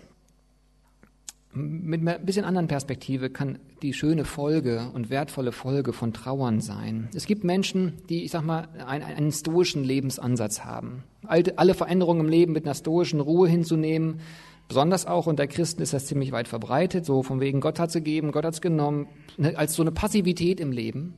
mit 1.52 2.06
ein 2.06 2.26
bisschen 2.26 2.44
anderen 2.44 2.68
Perspektive 2.68 3.30
kann 3.30 3.58
die 3.82 3.92
schöne 3.92 4.24
Folge 4.24 4.90
und 4.94 5.10
wertvolle 5.10 5.52
Folge 5.52 5.92
von 5.92 6.12
Trauern 6.12 6.60
sein. 6.60 7.08
Es 7.14 7.26
gibt 7.26 7.44
Menschen, 7.44 7.94
die, 8.08 8.24
ich 8.24 8.30
sag 8.30 8.42
mal, 8.42 8.68
einen, 8.86 9.04
einen 9.04 9.32
stoischen 9.32 9.84
Lebensansatz 9.84 10.64
haben. 10.64 11.04
Alle 11.26 11.74
Veränderungen 11.74 12.20
im 12.20 12.28
Leben 12.28 12.52
mit 12.52 12.64
einer 12.64 12.74
stoischen 12.74 13.20
Ruhe 13.20 13.48
hinzunehmen. 13.48 14.20
Besonders 14.68 15.06
auch 15.06 15.26
unter 15.26 15.46
Christen 15.46 15.82
ist 15.82 15.92
das 15.92 16.06
ziemlich 16.06 16.32
weit 16.32 16.48
verbreitet, 16.48 17.04
so 17.04 17.22
von 17.22 17.40
wegen 17.40 17.60
Gott 17.60 17.78
hat 17.78 17.90
es 17.90 17.94
gegeben, 17.94 18.32
Gott 18.32 18.44
hat 18.44 18.54
es 18.54 18.60
genommen, 18.60 19.06
ne, 19.36 19.56
als 19.56 19.74
so 19.74 19.82
eine 19.82 19.92
Passivität 19.92 20.58
im 20.58 20.72
Leben. 20.72 21.14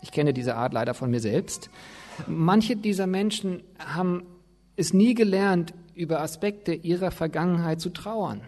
Ich 0.00 0.12
kenne 0.12 0.32
diese 0.32 0.54
Art 0.54 0.72
leider 0.72 0.94
von 0.94 1.10
mir 1.10 1.20
selbst. 1.20 1.70
Manche 2.26 2.76
dieser 2.76 3.06
Menschen 3.06 3.62
haben 3.78 4.22
es 4.76 4.94
nie 4.94 5.14
gelernt, 5.14 5.74
über 5.94 6.20
Aspekte 6.20 6.72
ihrer 6.72 7.10
Vergangenheit 7.10 7.80
zu 7.80 7.90
trauern 7.90 8.40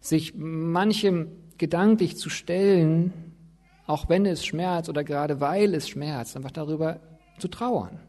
sich 0.00 0.34
manchem 0.36 1.28
gedanklich 1.58 2.16
zu 2.16 2.30
stellen, 2.30 3.12
auch 3.86 4.08
wenn 4.08 4.26
es 4.26 4.44
schmerzt 4.44 4.88
oder 4.88 5.04
gerade 5.04 5.40
weil 5.40 5.74
es 5.74 5.88
schmerzt, 5.88 6.36
einfach 6.36 6.50
darüber 6.50 7.00
zu 7.38 7.48
trauern. 7.48 8.00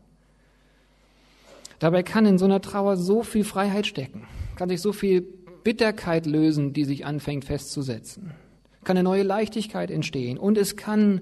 Dabei 1.79 2.03
kann 2.03 2.25
in 2.25 2.37
so 2.37 2.45
einer 2.45 2.61
Trauer 2.61 2.97
so 2.97 3.23
viel 3.23 3.45
Freiheit 3.45 3.87
stecken, 3.87 4.27
kann 4.55 4.69
sich 4.69 4.81
so 4.81 4.91
viel 4.91 5.21
Bitterkeit 5.63 6.25
lösen, 6.25 6.73
die 6.73 6.83
sich 6.83 7.05
anfängt 7.05 7.45
festzusetzen, 7.45 8.31
kann 8.83 8.97
eine 8.97 9.03
neue 9.03 9.23
Leichtigkeit 9.23 9.89
entstehen 9.89 10.37
und 10.37 10.57
es 10.57 10.75
kann 10.75 11.21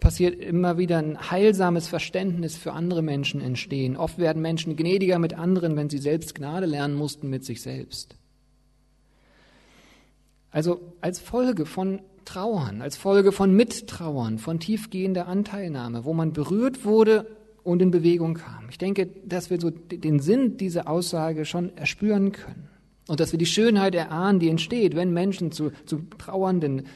passiert 0.00 0.38
immer 0.38 0.76
wieder 0.76 0.98
ein 0.98 1.30
heilsames 1.30 1.88
Verständnis 1.88 2.56
für 2.56 2.72
andere 2.72 3.00
Menschen 3.00 3.40
entstehen. 3.40 3.96
Oft 3.96 4.18
werden 4.18 4.42
Menschen 4.42 4.76
gnädiger 4.76 5.18
mit 5.18 5.32
anderen, 5.32 5.76
wenn 5.76 5.88
sie 5.88 5.98
selbst 5.98 6.34
Gnade 6.34 6.66
lernen 6.66 6.94
mussten 6.94 7.30
mit 7.30 7.44
sich 7.44 7.62
selbst. 7.62 8.16
Also 10.54 10.80
als 11.00 11.18
Folge 11.18 11.66
von 11.66 12.00
Trauern, 12.24 12.80
als 12.80 12.96
Folge 12.96 13.32
von 13.32 13.52
Mittrauern, 13.56 14.38
von 14.38 14.60
tiefgehender 14.60 15.26
Anteilnahme, 15.26 16.04
wo 16.04 16.14
man 16.14 16.32
berührt 16.32 16.84
wurde 16.84 17.26
und 17.64 17.82
in 17.82 17.90
Bewegung 17.90 18.34
kam. 18.34 18.68
Ich 18.70 18.78
denke, 18.78 19.08
dass 19.26 19.50
wir 19.50 19.60
so 19.60 19.70
den 19.70 20.20
Sinn 20.20 20.56
dieser 20.56 20.88
Aussage 20.88 21.44
schon 21.44 21.76
erspüren 21.76 22.30
können. 22.30 22.68
Und 23.08 23.18
dass 23.18 23.32
wir 23.32 23.38
die 23.40 23.46
Schönheit 23.46 23.96
erahnen, 23.96 24.38
die 24.38 24.48
entsteht, 24.48 24.94
wenn 24.94 25.12
Menschen 25.12 25.50
zu, 25.50 25.72
zu 25.86 26.02
Trauernden, 26.18 26.86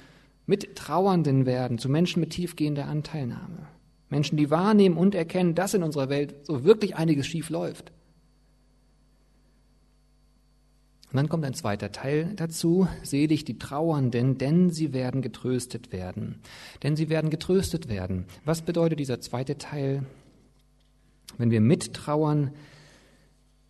Mittrauernden 0.46 1.44
werden, 1.44 1.78
zu 1.78 1.88
Menschen 1.88 2.20
mit 2.20 2.30
tiefgehender 2.30 2.86
Anteilnahme. 2.86 3.66
Menschen, 4.08 4.36
die 4.38 4.52
wahrnehmen 4.52 4.96
und 4.96 5.16
erkennen, 5.16 5.56
dass 5.56 5.74
in 5.74 5.82
unserer 5.82 6.08
Welt 6.10 6.36
so 6.44 6.62
wirklich 6.62 6.94
einiges 6.94 7.26
schief 7.26 7.50
läuft. 7.50 7.90
Und 11.10 11.16
dann 11.16 11.30
kommt 11.30 11.44
ein 11.46 11.54
zweiter 11.54 11.90
Teil 11.90 12.34
dazu, 12.36 12.86
selig 13.02 13.46
die 13.46 13.58
Trauernden, 13.58 14.36
denn 14.36 14.68
sie 14.68 14.92
werden 14.92 15.22
getröstet 15.22 15.90
werden. 15.90 16.40
Denn 16.82 16.96
sie 16.96 17.08
werden 17.08 17.30
getröstet 17.30 17.88
werden. 17.88 18.26
Was 18.44 18.60
bedeutet 18.60 19.00
dieser 19.00 19.18
zweite 19.20 19.56
Teil? 19.56 20.04
Wenn 21.38 21.50
wir 21.50 21.62
mittrauern, 21.62 22.52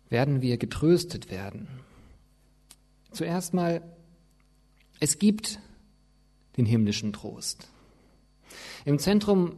werden 0.09 0.41
wir 0.41 0.57
getröstet 0.57 1.31
werden. 1.31 1.69
Zuerst 3.11 3.53
mal, 3.53 3.81
es 4.99 5.17
gibt 5.17 5.59
den 6.57 6.65
himmlischen 6.65 7.13
Trost. 7.13 7.69
Im 8.83 8.99
Zentrum 8.99 9.55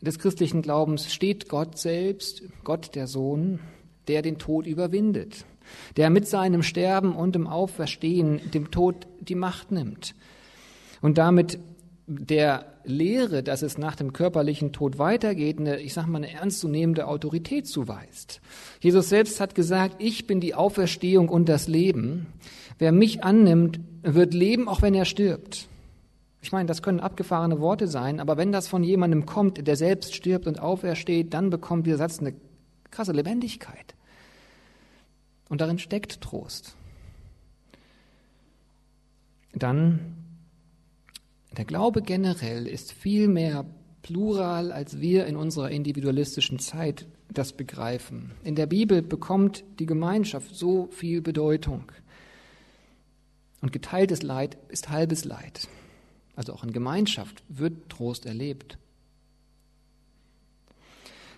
des 0.00 0.20
christlichen 0.20 0.62
Glaubens 0.62 1.12
steht 1.12 1.48
Gott 1.48 1.78
selbst, 1.78 2.42
Gott 2.62 2.94
der 2.94 3.08
Sohn, 3.08 3.58
der 4.06 4.22
den 4.22 4.38
Tod 4.38 4.66
überwindet 4.66 5.44
der 5.96 6.10
mit 6.10 6.26
seinem 6.28 6.62
Sterben 6.62 7.14
und 7.14 7.34
dem 7.34 7.46
Auferstehen 7.46 8.50
dem 8.52 8.70
Tod 8.70 9.06
die 9.20 9.34
Macht 9.34 9.72
nimmt 9.72 10.14
und 11.00 11.18
damit 11.18 11.58
der 12.06 12.66
Lehre, 12.84 13.42
dass 13.42 13.62
es 13.62 13.78
nach 13.78 13.96
dem 13.96 14.12
körperlichen 14.12 14.72
Tod 14.72 14.98
weitergeht, 14.98 15.58
eine, 15.58 15.80
ich 15.80 15.94
sage 15.94 16.10
mal, 16.10 16.18
eine 16.18 16.32
ernstzunehmende 16.32 17.06
Autorität 17.06 17.66
zuweist. 17.66 18.40
Jesus 18.80 19.08
selbst 19.08 19.40
hat 19.40 19.54
gesagt, 19.54 19.96
ich 19.98 20.26
bin 20.26 20.40
die 20.40 20.54
Auferstehung 20.54 21.28
und 21.28 21.48
das 21.48 21.66
Leben. 21.66 22.26
Wer 22.78 22.92
mich 22.92 23.24
annimmt, 23.24 23.80
wird 24.02 24.34
leben, 24.34 24.68
auch 24.68 24.82
wenn 24.82 24.94
er 24.94 25.06
stirbt. 25.06 25.66
Ich 26.42 26.52
meine, 26.52 26.66
das 26.66 26.82
können 26.82 27.00
abgefahrene 27.00 27.58
Worte 27.60 27.88
sein, 27.88 28.20
aber 28.20 28.36
wenn 28.36 28.52
das 28.52 28.68
von 28.68 28.84
jemandem 28.84 29.24
kommt, 29.24 29.66
der 29.66 29.76
selbst 29.76 30.14
stirbt 30.14 30.46
und 30.46 30.60
aufersteht, 30.60 31.32
dann 31.32 31.48
bekommt 31.48 31.86
dieser 31.86 31.96
Satz 31.96 32.18
eine 32.18 32.34
krasse 32.90 33.12
Lebendigkeit. 33.12 33.93
Und 35.54 35.60
darin 35.60 35.78
steckt 35.78 36.20
Trost. 36.20 36.74
Dann, 39.52 40.16
der 41.56 41.64
Glaube 41.64 42.02
generell 42.02 42.66
ist 42.66 42.90
viel 42.90 43.28
mehr 43.28 43.64
Plural, 44.02 44.72
als 44.72 44.98
wir 44.98 45.26
in 45.26 45.36
unserer 45.36 45.70
individualistischen 45.70 46.58
Zeit 46.58 47.06
das 47.32 47.52
begreifen. 47.52 48.32
In 48.42 48.56
der 48.56 48.66
Bibel 48.66 49.00
bekommt 49.00 49.62
die 49.78 49.86
Gemeinschaft 49.86 50.56
so 50.56 50.88
viel 50.88 51.22
Bedeutung. 51.22 51.92
Und 53.60 53.70
geteiltes 53.70 54.24
Leid 54.24 54.58
ist 54.70 54.90
halbes 54.90 55.24
Leid. 55.24 55.68
Also 56.34 56.52
auch 56.52 56.64
in 56.64 56.72
Gemeinschaft 56.72 57.44
wird 57.48 57.90
Trost 57.90 58.26
erlebt. 58.26 58.76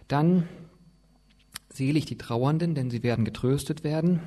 Dann 0.08 0.48
selig 1.76 2.06
die 2.06 2.18
Trauernden, 2.18 2.74
denn 2.74 2.90
sie 2.90 3.02
werden 3.02 3.24
getröstet 3.24 3.84
werden. 3.84 4.20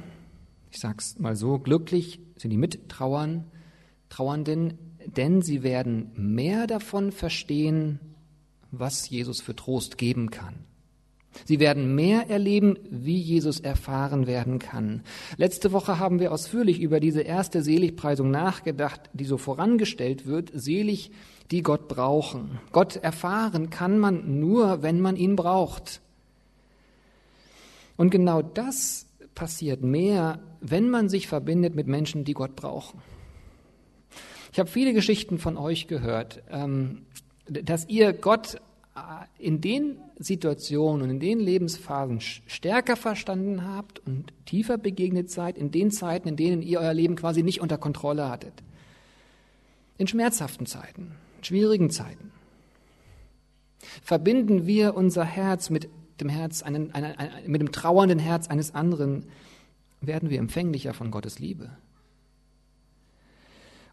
Ich 0.72 0.80
sag's 0.80 1.18
mal 1.20 1.36
so, 1.36 1.60
glücklich 1.60 2.20
sind 2.38 2.52
die 2.52 2.58
Mittrauern, 2.58 3.46
Trauernden, 4.10 4.78
denn 5.06 5.42
sie 5.42 5.64
werden 5.64 6.12
mehr 6.16 6.68
davon 6.68 7.12
verstehen, 7.12 8.00
was 8.72 9.10
Jesus 9.10 9.42
für 9.42 9.56
Trost 9.56 9.98
geben 9.98 10.30
kann. 10.30 10.56
Sie 11.46 11.60
werden 11.60 11.96
mehr 11.96 12.30
erleben, 12.30 12.78
wie 12.90 13.18
Jesus 13.18 13.60
erfahren 13.60 14.28
werden 14.28 14.60
kann. 14.60 15.04
Letzte 15.38 15.72
Woche 15.72 16.00
haben 16.00 16.20
wir 16.20 16.32
ausführlich 16.32 16.80
über 16.80 17.00
diese 17.00 17.22
erste 17.22 17.62
Seligpreisung 17.62 18.32
nachgedacht, 18.32 19.10
die 19.14 19.26
so 19.26 19.38
vorangestellt 19.38 20.26
wird. 20.26 20.52
Selig, 20.54 21.12
die 21.52 21.62
Gott 21.62 21.88
brauchen. 21.88 22.60
Gott 22.72 22.96
erfahren 22.98 23.70
kann 23.70 24.00
man 24.00 24.40
nur, 24.40 24.82
wenn 24.82 25.00
man 25.00 25.16
ihn 25.16 25.36
braucht. 25.36 26.02
Und 28.00 28.12
genau 28.12 28.42
das 28.42 29.08
passiert 29.36 29.84
mehr, 29.84 30.40
wenn 30.62 30.90
man 30.90 31.10
sich 31.10 31.28
verbindet 31.28 31.76
mit 31.76 31.88
Menschen, 31.88 32.24
die 32.24 32.34
Gott 32.34 32.56
brauchen. 32.56 33.02
Ich 34.54 34.60
habe 34.60 34.70
viele 34.70 34.94
Geschichten 34.94 35.38
von 35.38 35.58
euch 35.58 35.88
gehört, 35.88 36.42
ähm, 36.50 37.02
dass 37.46 37.90
ihr 37.90 38.14
Gott 38.14 38.56
in 39.38 39.60
den 39.60 39.98
Situationen 40.18 41.02
und 41.02 41.10
in 41.10 41.20
den 41.20 41.42
Lebensphasen 41.42 42.22
stärker 42.22 42.96
verstanden 42.96 43.68
habt 43.68 44.00
und 44.08 44.32
tiefer 44.46 44.78
begegnet 44.78 45.30
seid, 45.30 45.58
in 45.58 45.70
den 45.70 45.92
Zeiten, 45.92 46.30
in 46.30 46.38
denen 46.38 46.62
ihr 46.62 46.80
euer 46.80 46.94
Leben 46.94 47.18
quasi 47.18 47.44
nicht 47.44 47.60
unter 47.60 47.78
Kontrolle 47.78 48.30
hattet. 48.30 48.54
In 49.98 50.08
schmerzhaften 50.08 50.68
Zeiten, 50.68 51.16
schwierigen 51.42 51.90
Zeiten. 51.90 52.32
Verbinden 54.02 54.66
wir 54.66 54.96
unser 54.96 55.26
Herz 55.26 55.70
mit 55.70 55.90
dem 56.22 56.30
Herz, 56.30 56.64
einen, 56.64 56.92
einen, 56.94 57.18
einen, 57.18 57.52
mit 57.52 57.62
dem 57.62 57.72
trauernden 57.72 58.20
Herz 58.20 58.48
eines 58.48 58.76
anderen, 58.76 59.26
werden 60.02 60.30
wir 60.30 60.40
empfänglicher 60.40 60.94
von 60.94 61.12
Gottes 61.12 61.40
Liebe. 61.40 61.70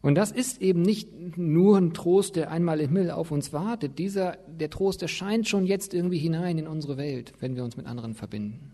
Und 0.01 0.15
das 0.15 0.31
ist 0.31 0.61
eben 0.61 0.83
nicht 0.83 1.37
nur 1.37 1.77
ein 1.77 1.93
Trost, 1.93 2.35
der 2.35 2.51
einmal 2.51 2.79
im 2.79 2.89
Himmel 2.89 3.11
auf 3.11 3.31
uns 3.31 3.51
wartet. 3.51 3.97
Dieser, 3.99 4.37
der 4.47 4.69
Trost, 4.69 5.01
der 5.01 5.07
scheint 5.07 5.47
schon 5.47 5.65
jetzt 5.65 5.93
irgendwie 5.93 6.19
hinein 6.19 6.57
in 6.57 6.67
unsere 6.67 6.97
Welt, 6.97 7.33
wenn 7.39 7.55
wir 7.55 7.63
uns 7.63 7.77
mit 7.77 7.87
anderen 7.87 8.13
verbinden. 8.13 8.71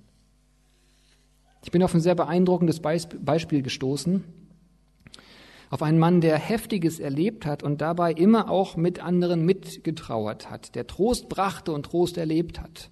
Ich 1.64 1.72
bin 1.72 1.82
auf 1.82 1.94
ein 1.94 2.02
sehr 2.02 2.16
beeindruckendes 2.16 2.82
Beispiel 2.82 3.62
gestoßen. 3.62 4.24
Auf 5.70 5.82
einen 5.82 5.98
Mann, 5.98 6.22
der 6.22 6.38
Heftiges 6.38 7.00
erlebt 7.00 7.46
hat 7.46 7.64
und 7.64 7.82
dabei 7.82 8.12
immer 8.12 8.52
auch 8.52 8.76
mit 8.76 9.00
anderen 9.00 9.44
mitgetrauert 9.44 10.52
hat, 10.52 10.76
der 10.76 10.86
Trost 10.86 11.30
brachte 11.30 11.72
und 11.72 11.88
Trost 11.88 12.18
erlebt 12.18 12.60
hat. 12.62 12.92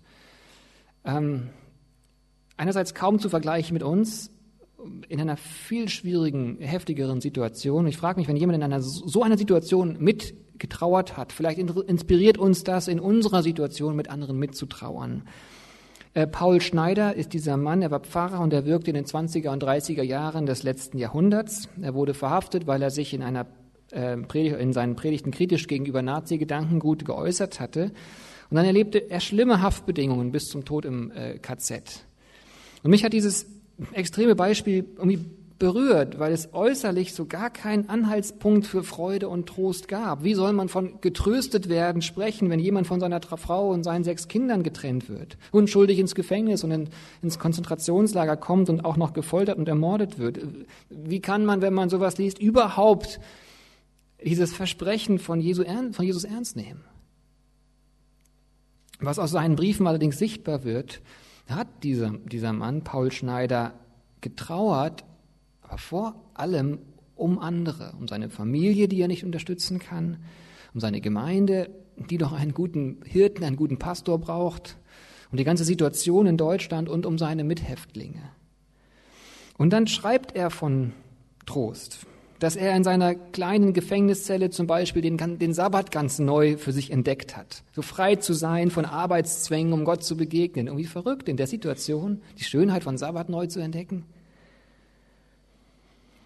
Ähm, 1.06 1.50
einerseits 2.58 2.94
kaum 2.94 3.20
zu 3.20 3.30
vergleichen 3.30 3.74
mit 3.74 3.84
uns, 3.84 4.32
in 5.10 5.22
einer 5.22 5.38
viel 5.38 5.90
schwierigen, 5.90 6.58
heftigeren 6.60 7.22
Situation. 7.22 7.88
Ich 7.88 7.98
frage 7.98 8.20
mich, 8.20 8.28
wenn 8.28 8.36
jemand 8.36 8.58
in 8.58 8.64
einer 8.64 8.82
so 8.82 9.22
einer 9.24 9.38
Situation 9.38 9.98
mitgetrauert 10.00 11.18
hat, 11.18 11.32
vielleicht 11.32 11.60
inspiriert 11.60 12.38
uns 12.38 12.64
das 12.64 12.88
in 12.88 13.00
unserer 13.00 13.44
Situation 13.44 13.96
mit 13.96 14.10
anderen 14.10 14.38
mitzutrauern. 14.38 15.24
Äh, 16.14 16.28
Paul 16.28 16.62
Schneider 16.62 17.16
ist 17.16 17.34
dieser 17.34 17.58
Mann, 17.58 17.82
er 17.82 17.92
war 17.92 18.02
Pfarrer 18.02 18.42
und 18.42 18.54
er 18.54 18.66
wirkte 18.66 18.92
in 18.92 18.96
den 18.96 19.06
20er 19.06 19.50
und 19.50 19.64
30er 19.64 20.04
Jahren 20.04 20.46
des 20.46 20.64
letzten 20.64 20.98
Jahrhunderts. 20.98 21.70
Er 21.82 21.94
wurde 21.94 22.14
verhaftet, 22.14 22.68
weil 22.68 22.82
er 22.82 22.90
sich 22.90 23.14
in 23.14 23.24
einer 23.24 23.46
äh, 23.92 24.18
in 24.62 24.74
seinen 24.74 24.96
Predigten 24.96 25.32
kritisch 25.32 25.68
gegenüber 25.68 26.02
Nazi-Gedankengut 26.02 27.06
geäußert 27.06 27.60
hatte. 27.60 27.92
Und 28.52 28.58
dann 28.58 28.66
erlebte 28.66 29.10
er 29.10 29.22
schlimme 29.22 29.62
Haftbedingungen 29.62 30.34
bis 30.34 30.50
zum 30.50 30.66
Tod 30.66 30.84
im 30.84 31.10
äh, 31.12 31.40
KZ. 31.40 32.04
Und 32.84 32.92
mich 32.92 33.06
hat 33.06 33.14
dieses 33.14 33.48
extreme 33.94 34.36
Beispiel 34.36 34.86
irgendwie 34.98 35.26
berührt, 35.58 36.20
weil 36.20 36.34
es 36.34 36.54
äußerlich 36.54 37.14
so 37.14 37.28
gar 37.28 37.50
keinen 37.50 37.88
Anhaltspunkt 37.88 38.68
für 38.68 38.84
Freude 38.84 39.30
und 39.30 39.48
Trost 39.48 39.88
gab. 39.88 40.24
Wie 40.24 40.34
soll 40.34 40.52
man 40.52 40.68
von 40.68 41.00
getröstet 41.00 41.70
werden 41.70 42.02
sprechen, 42.02 42.50
wenn 42.50 42.60
jemand 42.60 42.88
von 42.88 43.00
seiner 43.00 43.22
Frau 43.22 43.70
und 43.70 43.84
seinen 43.84 44.04
sechs 44.04 44.28
Kindern 44.28 44.64
getrennt 44.64 45.08
wird, 45.08 45.38
unschuldig 45.52 46.00
ins 46.00 46.14
Gefängnis 46.14 46.66
und 46.66 46.72
in, 46.72 46.90
ins 47.22 47.40
Konzentrationslager 47.40 48.36
kommt 48.36 48.70
und 48.70 48.84
auch 48.84 48.98
noch 48.98 49.14
gefoltert 49.14 49.60
und 49.60 49.70
ermordet 49.70 50.20
wird? 50.20 50.40
Wie 50.90 51.22
kann 51.22 51.46
man, 51.46 51.62
wenn 51.62 51.74
man 51.74 51.90
sowas 51.90 52.18
liest, 52.18 52.40
überhaupt 52.40 53.22
dieses 54.22 54.52
Versprechen 54.52 55.20
von, 55.20 55.40
Jesu, 55.40 55.64
von 55.92 56.06
Jesus 56.06 56.26
ernst 56.26 56.58
nehmen? 56.58 56.82
Was 59.02 59.20
aus 59.20 59.32
seinen 59.32 59.56
Briefen 59.56 59.88
allerdings 59.88 60.20
sichtbar 60.20 60.64
wird, 60.64 61.02
hat 61.50 61.68
dieser, 61.84 62.12
dieser 62.12 62.54
Mann, 62.54 62.84
Paul 62.84 63.12
Schneider, 63.12 63.74
getrauert, 64.22 65.04
aber 65.64 65.78
vor 65.80 66.16
allem 66.36 66.80
um 67.16 67.40
andere, 67.40 67.94
um 68.00 68.08
seine 68.08 68.30
Familie, 68.30 68.88
die 68.88 69.02
er 69.02 69.08
nicht 69.08 69.26
unterstützen 69.26 69.80
kann, 69.80 70.18
um 70.74 70.80
seine 70.80 71.02
Gemeinde, 71.02 71.70
die 71.98 72.18
doch 72.18 72.32
einen 72.32 72.54
guten 72.54 73.00
Hirten, 73.04 73.44
einen 73.44 73.56
guten 73.56 73.80
Pastor 73.80 74.20
braucht, 74.20 74.78
um 75.32 75.38
die 75.38 75.44
ganze 75.44 75.64
Situation 75.64 76.28
in 76.28 76.38
Deutschland 76.38 76.88
und 76.88 77.06
um 77.06 77.18
seine 77.18 77.44
Mithäftlinge. 77.44 78.22
Und 79.58 79.72
dann 79.74 79.88
schreibt 79.88 80.36
er 80.36 80.50
von 80.50 80.94
Trost, 81.46 82.06
dass 82.42 82.56
er 82.56 82.76
in 82.76 82.84
seiner 82.84 83.14
kleinen 83.14 83.72
Gefängniszelle 83.72 84.50
zum 84.50 84.66
Beispiel 84.66 85.04
den, 85.04 85.38
den 85.38 85.54
Sabbat 85.54 85.92
ganz 85.92 86.18
neu 86.18 86.58
für 86.58 86.72
sich 86.72 86.90
entdeckt 86.90 87.38
hat. 87.38 87.64
So 87.72 87.84
frei 87.84 88.16
zu 88.16 88.34
sein 88.34 88.72
von 88.72 88.86
Arbeitszwängen, 88.86 89.74
um 89.74 89.86
Gott 89.86 90.04
zu 90.04 90.18
begegnen. 90.18 90.66
Irgendwie 90.66 90.86
verrückt 90.86 91.30
in 91.30 91.38
der 91.38 91.46
Situation, 91.46 92.24
die 92.40 92.44
Schönheit 92.44 92.84
von 92.84 92.98
Sabbat 92.98 93.30
neu 93.30 93.46
zu 93.46 93.60
entdecken. 93.60 94.06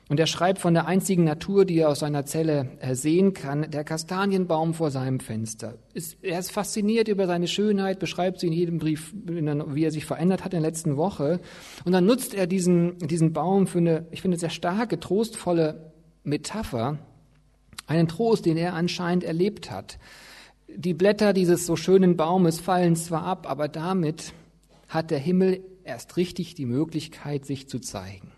Und 0.07 0.17
er 0.17 0.27
schreibt 0.27 0.59
von 0.59 0.73
der 0.73 0.87
einzigen 0.87 1.25
Natur, 1.25 1.65
die 1.65 1.79
er 1.79 1.89
aus 1.89 1.99
seiner 1.99 2.25
Zelle 2.25 2.69
äh, 2.79 2.95
sehen 2.95 3.33
kann, 3.33 3.69
der 3.69 3.83
Kastanienbaum 3.83 4.73
vor 4.73 4.91
seinem 4.91 5.19
Fenster. 5.19 5.79
er 6.21 6.39
ist 6.39 6.51
fasziniert 6.51 7.09
über 7.09 7.27
seine 7.27 7.47
Schönheit, 7.47 7.99
beschreibt 7.99 8.39
sie 8.39 8.47
in 8.47 8.53
jedem 8.53 8.77
Brief, 8.77 9.13
wie 9.25 9.83
er 9.83 9.91
sich 9.91 10.05
verändert 10.05 10.45
hat 10.45 10.53
in 10.53 10.61
der 10.61 10.69
letzten 10.69 10.95
Woche. 10.95 11.41
Und 11.83 11.91
dann 11.91 12.05
nutzt 12.05 12.33
er 12.33 12.47
diesen, 12.47 12.99
diesen 12.99 13.33
Baum 13.33 13.67
für 13.67 13.79
eine, 13.79 14.05
ich 14.11 14.21
finde, 14.21 14.37
sehr 14.37 14.51
starke, 14.51 14.97
trostvolle 14.97 15.91
Metapher, 16.25 16.97
einen 17.87 18.07
Trost, 18.07 18.45
den 18.45 18.57
er 18.57 18.73
anscheinend 18.73 19.23
erlebt 19.23 19.71
hat. 19.71 19.99
Die 20.67 20.93
Blätter 20.93 21.33
dieses 21.33 21.65
so 21.65 21.75
schönen 21.75 22.17
Baumes 22.17 22.59
fallen 22.59 22.95
zwar 22.95 23.23
ab, 23.23 23.49
aber 23.49 23.67
damit 23.67 24.33
hat 24.87 25.11
der 25.11 25.19
Himmel 25.19 25.63
erst 25.83 26.17
richtig 26.17 26.55
die 26.55 26.65
Möglichkeit, 26.65 27.45
sich 27.45 27.69
zu 27.69 27.79
zeigen. 27.79 28.31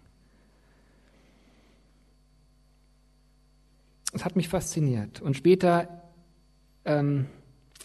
Das 4.12 4.26
hat 4.26 4.36
mich 4.36 4.50
fasziniert. 4.50 5.22
Und 5.22 5.36
später 5.36 6.04
ähm, 6.86 7.28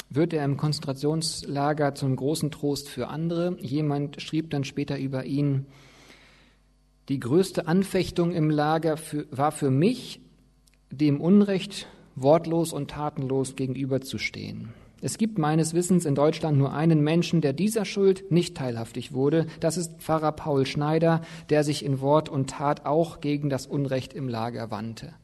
wird 0.08 0.32
er 0.32 0.44
im 0.44 0.56
Konzentrationslager 0.56 1.94
zum 1.94 2.16
großen 2.16 2.50
Trost 2.50 2.88
für 2.88 3.08
andere. 3.08 3.56
Jemand 3.60 4.20
schrieb 4.20 4.50
dann 4.50 4.64
später 4.64 4.98
über 4.98 5.24
ihn, 5.24 5.66
die 7.08 7.20
größte 7.20 7.66
Anfechtung 7.66 8.32
im 8.32 8.50
Lager 8.50 8.96
für, 8.96 9.26
war 9.30 9.52
für 9.52 9.70
mich, 9.70 10.20
dem 10.90 11.20
Unrecht 11.20 11.86
wortlos 12.14 12.72
und 12.72 12.90
tatenlos 12.90 13.56
gegenüberzustehen. 13.56 14.74
Es 15.00 15.18
gibt 15.18 15.36
meines 15.36 15.74
Wissens 15.74 16.04
in 16.04 16.14
Deutschland 16.14 16.56
nur 16.56 16.72
einen 16.72 17.00
Menschen, 17.02 17.40
der 17.40 17.52
dieser 17.52 17.84
Schuld 17.84 18.30
nicht 18.30 18.56
teilhaftig 18.56 19.12
wurde. 19.12 19.46
Das 19.58 19.76
ist 19.76 20.00
Pfarrer 20.00 20.30
Paul 20.30 20.64
Schneider, 20.64 21.22
der 21.50 21.64
sich 21.64 21.84
in 21.84 22.00
Wort 22.00 22.28
und 22.28 22.50
Tat 22.50 22.86
auch 22.86 23.20
gegen 23.20 23.50
das 23.50 23.66
Unrecht 23.66 24.12
im 24.12 24.28
Lager 24.28 24.70
wandte. 24.70 25.14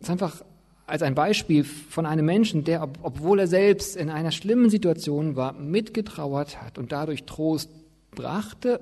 Das 0.00 0.08
ist 0.08 0.10
einfach 0.10 0.44
als 0.86 1.02
ein 1.02 1.14
Beispiel 1.14 1.64
von 1.64 2.06
einem 2.06 2.24
Menschen, 2.26 2.64
der, 2.64 2.88
obwohl 3.02 3.40
er 3.40 3.48
selbst 3.48 3.96
in 3.96 4.08
einer 4.08 4.30
schlimmen 4.30 4.70
Situation 4.70 5.34
war, 5.34 5.52
mitgetrauert 5.52 6.62
hat 6.62 6.78
und 6.78 6.92
dadurch 6.92 7.24
Trost 7.24 7.70
brachte 8.12 8.80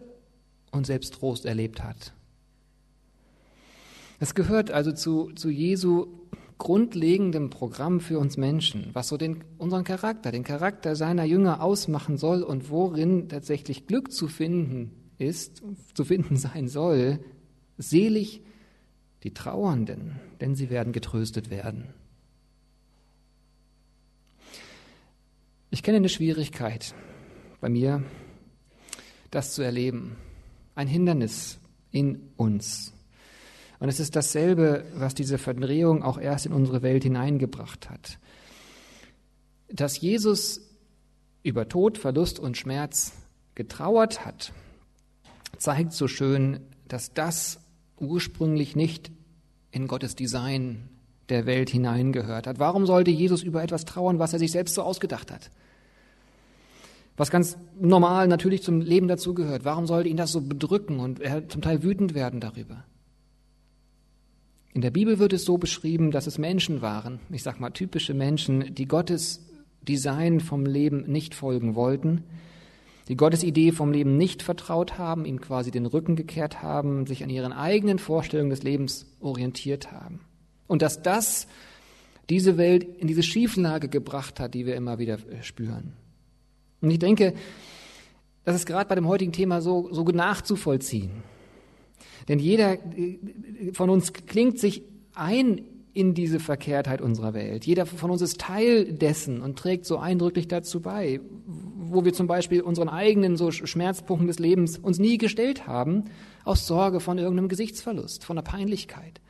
und 0.71 0.87
selbst 0.87 1.15
Trost 1.15 1.47
erlebt 1.47 1.83
hat. 1.83 2.13
Es 4.21 4.35
gehört 4.35 4.71
also 4.71 4.93
zu, 4.93 5.33
zu 5.35 5.49
Jesu 5.49 6.07
grundlegendem 6.59 7.51
Programm 7.51 8.01
für 8.01 8.19
uns 8.19 8.37
Menschen, 8.37 8.91
was 8.93 9.09
so 9.09 9.17
den, 9.17 9.43
unseren 9.59 9.85
Charakter, 9.85 10.31
den 10.31 10.45
Charakter 10.45 10.95
seiner 10.97 11.25
Jünger 11.25 11.63
ausmachen 11.63 12.17
soll 12.17 12.43
und 12.43 12.71
worin 12.71 13.29
tatsächlich 13.29 13.87
Glück 13.87 14.13
zu 14.13 14.29
finden 14.29 14.93
ist, 15.19 15.63
zu 15.95 16.05
finden 16.05 16.37
sein 16.37 16.69
soll. 16.69 17.19
Selig 17.77 18.43
die 19.25 19.33
Trauernden, 19.33 20.21
denn 20.41 20.55
sie 20.55 20.71
werden 20.71 20.93
getröstet 20.93 21.51
werden. 21.51 21.95
Ich 25.71 25.83
kenne 25.83 25.97
eine 25.97 26.11
Schwierigkeit 26.11 26.95
bei 27.61 27.69
mir, 27.69 28.05
das 29.31 29.55
zu 29.55 29.63
erleben, 29.63 30.17
ein 30.75 30.87
Hindernis 30.87 31.59
in 31.91 32.31
uns. 32.37 32.93
Und 33.81 33.89
es 33.89 33.99
ist 33.99 34.15
dasselbe, 34.15 34.85
was 34.95 35.15
diese 35.15 35.39
Verdrehung 35.39 36.03
auch 36.03 36.19
erst 36.19 36.47
in 36.47 36.53
unsere 36.53 36.83
Welt 36.83 37.03
hineingebracht 37.03 37.91
hat. 37.91 38.19
Dass 39.69 40.01
Jesus 40.01 40.61
über 41.43 41.69
Tod, 41.69 41.99
Verlust 41.99 42.39
und 42.39 42.57
Schmerz 42.57 43.13
getrauert 43.55 44.25
hat, 44.25 44.53
zeigt 45.59 45.93
so 45.93 46.09
schön, 46.09 46.61
dass 46.89 47.15
das 47.15 47.59
ursprünglich 47.99 48.77
nicht 48.77 49.11
in 49.75 49.89
Gottes 49.89 50.15
Design 50.15 50.89
der 51.29 51.47
Welt 51.47 51.71
hineingehört 51.71 52.47
hat. 52.47 52.59
Warum 52.59 52.87
sollte 52.87 53.11
Jesus 53.11 53.43
über 53.43 53.63
etwas 53.63 53.85
trauern, 53.85 54.19
was 54.19 54.33
er 54.33 54.39
sich 54.39 54.53
selbst 54.53 54.75
so 54.75 54.83
ausgedacht 54.83 55.33
hat? 55.33 55.51
Was 57.17 57.31
ganz 57.31 57.57
normal 57.79 58.29
natürlich 58.29 58.63
zum 58.63 58.81
Leben 58.81 59.09
dazugehört. 59.09 59.65
Warum 59.65 59.87
sollte 59.87 60.09
ihn 60.09 60.17
das 60.17 60.33
so 60.33 60.41
bedrücken 60.41 61.01
und 61.01 61.21
er 61.21 61.49
zum 61.49 61.63
Teil 61.63 61.83
wütend 61.83 62.15
werden 62.15 62.41
darüber? 62.41 62.85
In 64.73 64.81
der 64.81 64.91
Bibel 64.91 65.19
wird 65.19 65.33
es 65.33 65.45
so 65.45 65.57
beschrieben, 65.57 66.11
dass 66.11 66.27
es 66.27 66.39
Menschen 66.39 66.83
waren, 66.83 67.21
ich 67.31 67.43
sag 67.45 67.61
mal 67.61 67.71
typische 67.71 68.15
Menschen, 68.15 68.75
die 68.75 68.87
Gottes 68.87 69.47
Design 69.83 70.41
vom 70.41 70.67
Leben 70.67 71.05
nicht 71.11 71.35
folgen 71.35 71.75
wollten, 71.75 72.25
die 73.09 73.17
Gottes 73.17 73.43
Idee 73.43 73.73
vom 73.73 73.93
Leben 73.93 74.17
nicht 74.17 74.43
vertraut 74.43 74.99
haben, 74.99 75.25
ihm 75.25 75.41
quasi 75.41 75.71
den 75.71 75.87
Rücken 75.87 76.17
gekehrt 76.17 76.63
haben, 76.63 77.07
sich 77.07 77.23
an 77.23 77.31
ihren 77.31 77.53
eigenen 77.53 77.99
Vorstellungen 77.99 78.51
des 78.51 78.63
Lebens 78.63 79.07
orientiert 79.21 79.93
haben. 79.93 80.21
Und 80.67 80.83
dass 80.83 81.03
das 81.03 81.47
diese 82.31 82.57
Welt 82.57 82.85
in 82.99 83.07
diese 83.07 83.23
Schieflage 83.23 83.89
gebracht 83.89 84.41
hat, 84.41 84.55
die 84.55 84.65
wir 84.65 84.77
immer 84.77 84.99
wieder 84.99 85.15
äh, 85.15 85.43
spüren. 85.43 85.93
Und 86.81 86.91
ich 86.91 86.99
denke, 86.99 87.35
das 88.45 88.57
ist 88.57 88.67
gerade 88.67 88.89
bei 88.89 88.95
dem 88.95 89.09
heutigen 89.09 89.33
Thema 89.33 89.61
so, 89.61 89.93
so 89.93 90.05
nachzuvollziehen. 90.05 91.23
Denn 92.29 92.39
jeder 92.39 92.75
äh, 92.75 93.19
von 93.73 93.91
uns 93.91 94.13
klingt 94.13 94.59
sich 94.59 94.83
ein 95.15 95.63
in 95.93 96.15
diese 96.15 96.41
Verkehrtheit 96.41 97.01
unserer 97.01 97.35
Welt. 97.35 97.67
Jeder 97.67 97.87
von 97.87 98.11
uns 98.11 98.21
ist 98.21 98.41
Teil 98.41 98.93
dessen 98.93 99.41
und 99.41 99.57
trägt 99.57 99.87
so 99.87 99.99
eindrücklich 99.99 100.49
dazu 100.49 100.81
bei, 100.81 101.21
wo 101.89 102.05
wir 102.05 102.13
zum 102.13 102.27
Beispiel 102.27 102.61
unseren 102.61 102.89
eigenen 102.89 103.37
so 103.37 103.51
Schmerzpunkten 103.51 104.27
des 104.27 104.39
Lebens 104.39 104.79
uns 104.79 104.99
nie 104.99 105.19
gestellt 105.19 105.67
haben, 105.67 106.05
aus 106.45 106.67
Sorge 106.67 107.01
von 107.01 107.19
irgendeinem 107.19 107.49
Gesichtsverlust, 107.49 108.25
von 108.25 108.37
der 108.37 108.43
Peinlichkeit. 108.43 109.21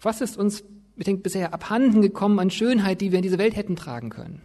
Was 0.00 0.20
ist 0.20 0.36
uns, 0.36 0.64
ich 0.96 1.04
denke, 1.04 1.22
bisher 1.22 1.54
abhanden 1.54 2.02
gekommen 2.02 2.38
an 2.38 2.50
Schönheit, 2.50 3.00
die 3.00 3.12
wir 3.12 3.18
in 3.18 3.22
diese 3.22 3.38
Welt 3.38 3.56
hätten 3.56 3.76
tragen 3.76 4.10
können? 4.10 4.42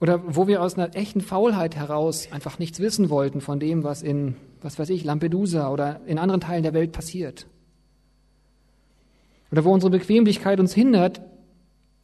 Oder 0.00 0.34
wo 0.34 0.48
wir 0.48 0.62
aus 0.62 0.74
einer 0.74 0.96
echten 0.96 1.20
Faulheit 1.20 1.76
heraus 1.76 2.26
einfach 2.32 2.58
nichts 2.58 2.80
wissen 2.80 3.08
wollten 3.08 3.40
von 3.40 3.60
dem, 3.60 3.84
was 3.84 4.02
in, 4.02 4.34
was 4.60 4.76
weiß 4.78 4.90
ich, 4.90 5.04
Lampedusa 5.04 5.70
oder 5.70 6.00
in 6.06 6.18
anderen 6.18 6.40
Teilen 6.40 6.64
der 6.64 6.74
Welt 6.74 6.90
passiert. 6.90 7.46
Oder 9.52 9.64
wo 9.64 9.72
unsere 9.72 9.90
Bequemlichkeit 9.90 10.58
uns 10.58 10.74
hindert, 10.74 11.20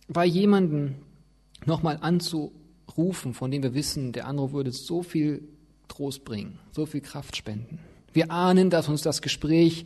bei 0.06 0.24
jemanden 0.24 0.94
nochmal 1.66 1.98
anzurufen, 2.98 3.32
von 3.34 3.50
dem 3.50 3.62
wir 3.62 3.74
wissen, 3.74 4.12
der 4.12 4.26
andere 4.26 4.52
würde 4.52 4.72
so 4.72 5.02
viel 5.02 5.42
Trost 5.86 6.24
bringen, 6.24 6.58
so 6.72 6.84
viel 6.84 7.00
Kraft 7.00 7.36
spenden. 7.36 7.78
Wir 8.12 8.30
ahnen, 8.30 8.70
dass 8.70 8.88
uns 8.88 9.02
das 9.02 9.22
Gespräch 9.22 9.84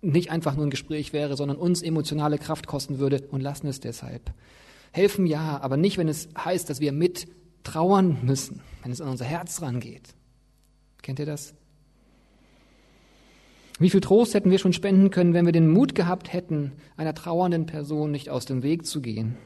nicht 0.00 0.30
einfach 0.30 0.56
nur 0.56 0.66
ein 0.66 0.70
Gespräch 0.70 1.12
wäre, 1.12 1.36
sondern 1.36 1.58
uns 1.58 1.82
emotionale 1.82 2.38
Kraft 2.38 2.66
kosten 2.66 2.98
würde 2.98 3.28
und 3.30 3.42
lassen 3.42 3.66
es 3.66 3.80
deshalb. 3.80 4.32
Helfen 4.92 5.26
ja, 5.26 5.60
aber 5.60 5.76
nicht, 5.76 5.98
wenn 5.98 6.08
es 6.08 6.28
heißt, 6.36 6.70
dass 6.70 6.80
wir 6.80 6.92
mit 6.92 7.28
trauern 7.62 8.18
müssen, 8.22 8.62
wenn 8.82 8.92
es 8.92 9.00
an 9.00 9.08
unser 9.08 9.26
Herz 9.26 9.60
rangeht. 9.60 10.14
Kennt 11.02 11.18
ihr 11.18 11.26
das? 11.26 11.54
Wie 13.78 13.90
viel 13.90 14.00
Trost 14.00 14.34
hätten 14.34 14.50
wir 14.50 14.58
schon 14.58 14.72
spenden 14.72 15.10
können, 15.10 15.34
wenn 15.34 15.46
wir 15.46 15.52
den 15.52 15.70
Mut 15.70 15.94
gehabt 15.94 16.32
hätten, 16.32 16.72
einer 16.96 17.14
trauernden 17.14 17.66
Person 17.66 18.10
nicht 18.10 18.30
aus 18.30 18.46
dem 18.46 18.62
Weg 18.62 18.86
zu 18.86 19.00
gehen, 19.00 19.36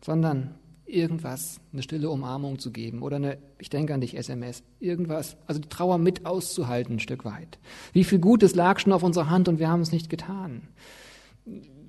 sondern 0.00 0.54
irgendwas, 0.88 1.60
eine 1.72 1.82
stille 1.82 2.10
Umarmung 2.10 2.58
zu 2.58 2.70
geben 2.70 3.02
oder 3.02 3.16
eine, 3.16 3.38
ich 3.58 3.70
denke 3.70 3.94
an 3.94 4.00
dich, 4.00 4.16
SMS, 4.16 4.62
irgendwas, 4.80 5.36
also 5.46 5.60
die 5.60 5.68
Trauer 5.68 5.98
mit 5.98 6.26
auszuhalten 6.26 6.96
ein 6.96 7.00
Stück 7.00 7.24
weit. 7.24 7.58
Wie 7.92 8.04
viel 8.04 8.18
Gutes 8.18 8.54
lag 8.54 8.78
schon 8.80 8.92
auf 8.92 9.02
unserer 9.02 9.30
Hand 9.30 9.48
und 9.48 9.58
wir 9.58 9.68
haben 9.68 9.82
es 9.82 9.92
nicht 9.92 10.08
getan. 10.10 10.68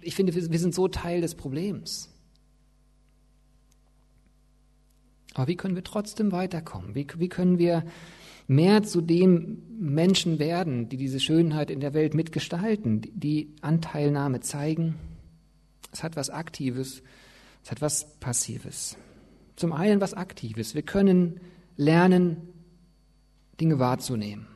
Ich 0.01 0.15
finde, 0.15 0.33
wir 0.33 0.59
sind 0.59 0.75
so 0.75 0.87
Teil 0.87 1.21
des 1.21 1.35
Problems. 1.35 2.09
Aber 5.33 5.47
wie 5.47 5.55
können 5.55 5.75
wir 5.75 5.83
trotzdem 5.83 6.31
weiterkommen? 6.31 6.95
Wie, 6.95 7.07
wie 7.17 7.29
können 7.29 7.59
wir 7.59 7.83
mehr 8.47 8.83
zu 8.83 9.01
dem 9.01 9.61
Menschen 9.79 10.39
werden, 10.39 10.89
die 10.89 10.97
diese 10.97 11.19
Schönheit 11.19 11.69
in 11.69 11.79
der 11.79 11.93
Welt 11.93 12.13
mitgestalten, 12.13 13.01
die 13.13 13.53
Anteilnahme 13.61 14.39
zeigen? 14.41 14.95
Es 15.91 16.03
hat 16.03 16.15
was 16.15 16.29
Aktives 16.29 17.03
es 17.63 17.71
hat 17.71 17.81
was 17.81 18.19
Passives. 18.19 18.97
Zum 19.55 19.73
einen 19.73 20.01
was 20.01 20.13
Aktives. 20.13 20.75
Wir 20.75 20.83
können 20.83 21.39
lernen, 21.75 22.37
Dinge 23.59 23.79
wahrzunehmen. 23.79 24.47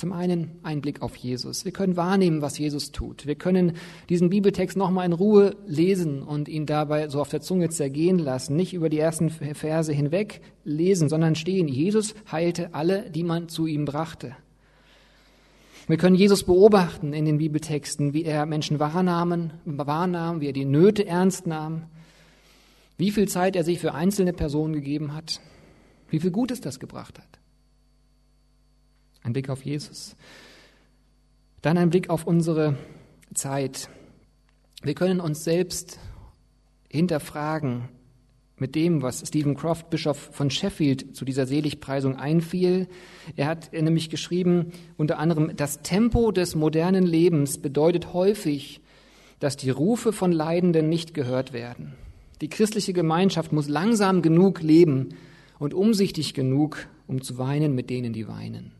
Zum 0.00 0.12
einen 0.12 0.52
ein 0.62 0.80
Blick 0.80 1.02
auf 1.02 1.14
Jesus. 1.14 1.66
Wir 1.66 1.72
können 1.72 1.94
wahrnehmen, 1.94 2.40
was 2.40 2.56
Jesus 2.56 2.90
tut. 2.90 3.26
Wir 3.26 3.34
können 3.34 3.74
diesen 4.08 4.30
Bibeltext 4.30 4.74
nochmal 4.74 5.04
in 5.04 5.12
Ruhe 5.12 5.56
lesen 5.66 6.22
und 6.22 6.48
ihn 6.48 6.64
dabei 6.64 7.10
so 7.10 7.20
auf 7.20 7.28
der 7.28 7.42
Zunge 7.42 7.68
zergehen 7.68 8.18
lassen. 8.18 8.56
Nicht 8.56 8.72
über 8.72 8.88
die 8.88 8.98
ersten 8.98 9.28
Verse 9.28 9.92
hinweg 9.92 10.40
lesen, 10.64 11.10
sondern 11.10 11.34
stehen. 11.34 11.68
Jesus 11.68 12.14
heilte 12.32 12.72
alle, 12.72 13.10
die 13.10 13.24
man 13.24 13.50
zu 13.50 13.66
ihm 13.66 13.84
brachte. 13.84 14.34
Wir 15.86 15.96
können 15.96 16.16
Jesus 16.16 16.44
beobachten 16.44 17.12
in 17.12 17.24
den 17.24 17.38
Bibeltexten, 17.38 18.12
wie 18.12 18.24
er 18.24 18.46
Menschen 18.46 18.78
wahrnahmen, 18.78 19.52
wahrnahm, 19.64 20.40
wie 20.40 20.46
er 20.46 20.52
die 20.52 20.64
Nöte 20.64 21.06
ernst 21.06 21.46
nahm, 21.46 21.84
wie 22.96 23.10
viel 23.10 23.28
Zeit 23.28 23.56
er 23.56 23.64
sich 23.64 23.80
für 23.80 23.94
einzelne 23.94 24.32
Personen 24.32 24.74
gegeben 24.74 25.14
hat, 25.14 25.40
wie 26.10 26.20
viel 26.20 26.30
Gutes 26.30 26.60
das 26.60 26.78
gebracht 26.78 27.18
hat. 27.18 27.38
Ein 29.22 29.32
Blick 29.32 29.48
auf 29.48 29.64
Jesus. 29.64 30.16
Dann 31.62 31.76
ein 31.76 31.90
Blick 31.90 32.08
auf 32.08 32.26
unsere 32.26 32.76
Zeit. 33.34 33.88
Wir 34.82 34.94
können 34.94 35.20
uns 35.20 35.44
selbst 35.44 35.98
hinterfragen, 36.88 37.88
mit 38.60 38.74
dem, 38.74 39.02
was 39.02 39.26
Stephen 39.26 39.56
Croft, 39.56 39.90
Bischof 39.90 40.18
von 40.32 40.50
Sheffield, 40.50 41.16
zu 41.16 41.24
dieser 41.24 41.46
Seligpreisung 41.46 42.16
einfiel. 42.16 42.88
Er 43.36 43.46
hat 43.46 43.72
nämlich 43.72 44.10
geschrieben, 44.10 44.72
unter 44.96 45.18
anderem, 45.18 45.56
das 45.56 45.82
Tempo 45.82 46.30
des 46.30 46.54
modernen 46.54 47.04
Lebens 47.04 47.58
bedeutet 47.58 48.12
häufig, 48.12 48.80
dass 49.38 49.56
die 49.56 49.70
Rufe 49.70 50.12
von 50.12 50.30
Leidenden 50.30 50.88
nicht 50.88 51.14
gehört 51.14 51.52
werden. 51.52 51.94
Die 52.42 52.48
christliche 52.48 52.92
Gemeinschaft 52.92 53.52
muss 53.52 53.68
langsam 53.68 54.22
genug 54.22 54.62
leben 54.62 55.14
und 55.58 55.74
umsichtig 55.74 56.34
genug, 56.34 56.86
um 57.06 57.22
zu 57.22 57.38
weinen 57.38 57.74
mit 57.74 57.90
denen, 57.90 58.12
die 58.12 58.28
weinen. 58.28 58.72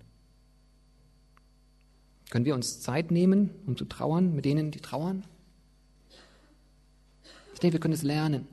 Können 2.31 2.45
wir 2.45 2.55
uns 2.55 2.81
Zeit 2.81 3.11
nehmen, 3.11 3.51
um 3.67 3.77
zu 3.77 3.87
trauern 3.87 4.35
mit 4.35 4.45
denen, 4.45 4.71
die 4.71 4.81
trauern? 4.81 5.25
Ich 7.55 7.61
denke, 7.61 7.75
wir 7.75 7.81
können 7.81 7.95
es 7.95 8.03
lernen. 8.03 8.47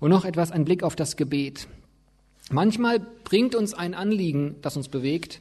Und 0.00 0.10
noch 0.10 0.24
etwas, 0.24 0.52
ein 0.52 0.64
Blick 0.64 0.82
auf 0.82 0.96
das 0.96 1.16
Gebet. 1.16 1.68
Manchmal 2.50 3.00
bringt 3.24 3.54
uns 3.54 3.74
ein 3.74 3.94
Anliegen, 3.94 4.56
das 4.62 4.76
uns 4.76 4.88
bewegt, 4.88 5.40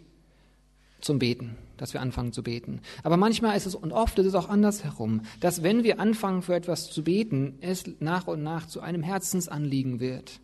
zum 1.02 1.20
Beten, 1.20 1.56
dass 1.78 1.94
wir 1.94 2.02
anfangen 2.02 2.34
zu 2.34 2.42
beten. 2.42 2.82
Aber 3.04 3.16
manchmal 3.16 3.56
ist 3.56 3.68
es, 3.68 3.76
und 3.76 3.92
oft 3.92 4.18
ist 4.18 4.26
es 4.26 4.36
auch 4.36 4.50
andersherum, 4.50 5.22
dass 5.40 5.62
wenn 5.62 5.84
wir 5.84 6.00
anfangen 6.00 6.42
für 6.42 6.56
etwas 6.56 6.90
zu 6.90 7.04
beten, 7.04 7.60
es 7.62 7.84
nach 8.00 8.28
und 8.28 8.42
nach 8.42 8.66
zu 8.68 8.82
einem 8.82 9.04
Herzensanliegen 9.04 10.00
wird. 10.00 10.40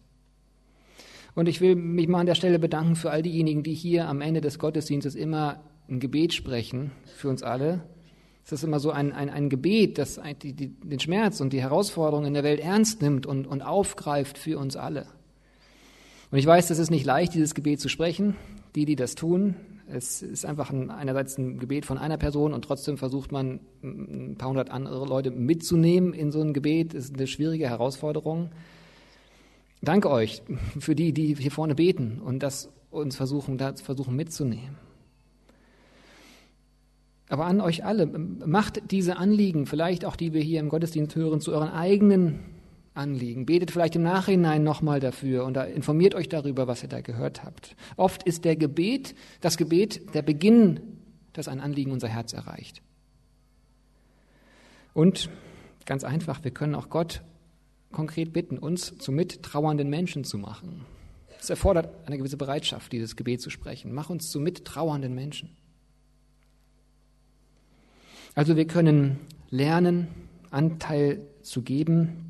Und 1.34 1.47
ich 1.47 1.62
will 1.62 1.76
mich 1.76 2.08
mal 2.08 2.19
an 2.19 2.26
der 2.26 2.36
Stelle 2.36 2.60
bedanken 2.60 2.95
für 2.95 3.10
all 3.10 3.24
diejenigen, 3.24 3.63
die 3.63 3.74
hier 3.74 4.08
am 4.08 4.21
Ende 4.21 4.41
des 4.41 4.60
Gottesdienstes 4.60 5.15
immer 5.15 5.63
ein 5.89 6.00
Gebet 6.00 6.34
sprechen, 6.34 6.91
für 7.15 7.30
uns 7.30 7.41
alle. 7.41 7.82
Es 8.45 8.51
ist 8.51 8.63
immer 8.63 8.80
so 8.80 8.91
ein, 8.91 9.13
ein, 9.13 9.30
ein 9.30 9.49
Gebet, 9.49 9.97
das 9.97 10.19
die, 10.41 10.54
die, 10.54 10.67
den 10.69 10.99
Schmerz 10.99 11.41
und 11.41 11.54
die 11.54 11.62
Herausforderungen 11.62 12.27
in 12.27 12.34
der 12.34 12.43
Welt 12.43 12.60
ernst 12.60 13.01
nimmt 13.01 13.25
und, 13.25 13.47
und 13.47 13.62
aufgreift 13.62 14.38
für 14.38 14.58
uns 14.58 14.75
alle. 14.75 15.06
Und 16.32 16.38
ich 16.38 16.45
weiß, 16.45 16.69
es 16.69 16.80
ist 16.80 16.91
nicht 16.91 17.06
leicht, 17.06 17.34
dieses 17.34 17.54
Gebet 17.54 17.82
zu 17.82 17.89
sprechen, 17.89 18.36
die, 18.75 18.86
die 18.86 18.95
das 18.95 19.15
tun. 19.15 19.56
Es 19.88 20.21
ist 20.21 20.45
einfach 20.45 20.71
ein, 20.71 20.89
einerseits 20.89 21.38
ein 21.38 21.60
Gebet 21.60 21.86
von 21.86 21.97
einer 21.97 22.17
Person 22.17 22.54
und 22.54 22.63
trotzdem 22.63 22.97
versucht 22.97 23.32
man, 23.32 23.60
ein 23.84 24.36
paar 24.38 24.49
hundert 24.49 24.69
andere 24.69 25.06
Leute 25.06 25.32
mitzunehmen 25.32 26.13
in 26.13 26.32
so 26.32 26.41
ein 26.41 26.54
Gebet. 26.54 26.93
Das 26.93 27.06
ist 27.06 27.15
eine 27.15 27.27
schwierige 27.27 27.69
Herausforderung. 27.69 28.51
Danke 29.82 30.10
euch 30.10 30.41
für 30.80 30.95
die, 30.95 31.12
die 31.12 31.36
hier 31.36 31.51
vorne 31.51 31.75
beten 31.75 32.21
und 32.23 32.39
das 32.39 32.69
uns 32.91 33.15
versuchen, 33.15 33.58
das 33.58 33.82
versuchen 33.82 34.15
mitzunehmen. 34.15 34.77
Aber 37.32 37.46
an 37.46 37.62
euch 37.62 37.86
alle, 37.86 38.08
macht 38.08 38.91
diese 38.91 39.15
Anliegen, 39.15 39.65
vielleicht 39.65 40.04
auch 40.04 40.17
die 40.17 40.34
wir 40.34 40.41
hier 40.41 40.60
im 40.60 40.67
Gottesdienst 40.67 41.15
hören, 41.15 41.39
zu 41.39 41.54
euren 41.54 41.70
eigenen 41.70 42.39
Anliegen. 42.94 43.46
Betet 43.46 43.72
vielleicht 43.72 43.96
im 43.96 44.04
Nachhinein 44.04 44.65
nochmal 44.65 45.00
dafür 45.00 45.46
und 45.46 45.56
informiert 45.56 46.13
euch 46.13 46.28
darüber, 46.28 46.67
was 46.67 46.84
ihr 46.84 46.89
da 46.89 47.00
gehört 47.00 47.46
habt. 47.46 47.78
Oft 47.96 48.24
ist 48.24 48.44
der 48.44 48.58
Gebet, 48.58 49.15
das 49.39 49.56
Gebet 49.56 50.13
der 50.13 50.24
Beginn, 50.24 50.82
dass 51.32 51.48
ein 51.48 51.62
Anliegen 51.62 51.94
unser 51.94 52.10
Herz 52.10 52.34
erreicht. 52.34 52.82
Und 54.94 55.30
ganz 55.86 56.04
einfach, 56.04 56.44
wir 56.44 56.52
können 56.52 56.76
auch 56.76 56.89
Gott 56.89 57.22
konkret 57.94 58.34
bitten, 58.34 58.58
uns 58.58 58.98
zu 58.98 59.13
mittrauernden 59.13 59.89
Menschen 59.89 60.26
zu 60.26 60.38
machen. 60.38 60.82
Es 61.39 61.50
erfordert 61.50 61.94
eine 62.08 62.17
gewisse 62.17 62.36
Bereitschaft, 62.36 62.91
dieses 62.91 63.15
Gebet 63.15 63.39
zu 63.39 63.50
sprechen. 63.50 63.94
Mach 63.94 64.10
uns 64.10 64.30
zu 64.30 64.41
mittrauernden 64.41 65.15
Menschen. 65.15 65.56
Also 68.34 68.56
wir 68.56 68.65
können 68.65 69.20
lernen, 69.50 70.08
Anteil 70.52 71.22
zu 71.41 71.62
geben. 71.62 72.28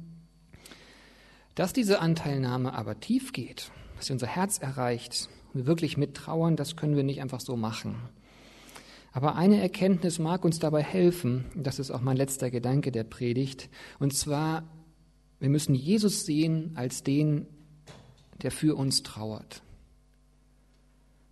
Dass 1.55 1.73
diese 1.73 1.99
Anteilnahme 1.99 2.73
aber 2.73 2.99
tief 2.99 3.33
geht, 3.33 3.71
dass 3.95 4.07
sie 4.07 4.13
unser 4.13 4.27
Herz 4.27 4.57
erreicht 4.57 5.29
und 5.53 5.61
wir 5.61 5.65
wirklich 5.67 5.97
mittrauern, 5.97 6.55
das 6.55 6.75
können 6.75 6.95
wir 6.95 7.03
nicht 7.03 7.21
einfach 7.21 7.41
so 7.41 7.55
machen. 7.55 7.95
Aber 9.11 9.35
eine 9.35 9.61
Erkenntnis 9.61 10.17
mag 10.17 10.45
uns 10.45 10.59
dabei 10.59 10.81
helfen, 10.81 11.45
das 11.55 11.77
ist 11.77 11.91
auch 11.91 12.01
mein 12.01 12.15
letzter 12.15 12.49
Gedanke 12.49 12.91
der 12.93 13.03
Predigt, 13.03 13.69
und 13.99 14.13
zwar, 14.13 14.63
wir 15.39 15.49
müssen 15.49 15.75
Jesus 15.75 16.25
sehen 16.25 16.71
als 16.75 17.03
den, 17.03 17.45
der 18.41 18.51
für 18.51 18.77
uns 18.77 19.03
trauert. 19.03 19.61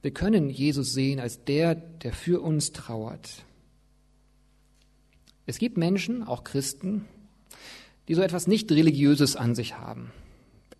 Wir 0.01 0.12
können 0.12 0.49
Jesus 0.49 0.93
sehen 0.93 1.19
als 1.19 1.45
der, 1.45 1.75
der 1.75 2.12
für 2.12 2.41
uns 2.41 2.73
trauert. 2.73 3.45
Es 5.49 5.57
gibt 5.57 5.79
Menschen, 5.79 6.21
auch 6.21 6.43
Christen, 6.43 7.05
die 8.07 8.13
so 8.13 8.21
etwas 8.21 8.45
nicht 8.45 8.71
Religiöses 8.71 9.35
an 9.35 9.55
sich 9.55 9.79
haben, 9.79 10.12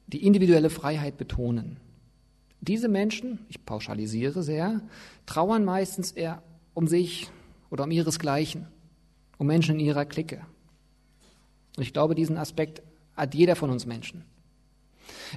die 0.05 0.23
individuelle 0.23 0.69
Freiheit 0.69 1.17
betonen. 1.17 1.77
Diese 2.62 2.88
Menschen, 2.88 3.39
ich 3.49 3.65
pauschalisiere 3.65 4.43
sehr, 4.43 4.82
trauern 5.25 5.65
meistens 5.65 6.12
eher 6.12 6.43
um 6.75 6.86
sich 6.86 7.32
oder 7.71 7.86
um 7.86 7.89
ihresgleichen, 7.89 8.67
um 9.39 9.47
Menschen 9.47 9.79
in 9.79 9.88
ihrer 9.88 10.05
Clique. 10.05 10.45
Und 11.75 11.82
ich 11.82 11.91
glaube, 11.91 12.13
diesen 12.13 12.38
Aspekt 12.38 12.84
hat 13.17 13.34
jeder 13.34 13.55
von 13.55 13.71
uns 13.71 13.88
Menschen. 13.88 14.23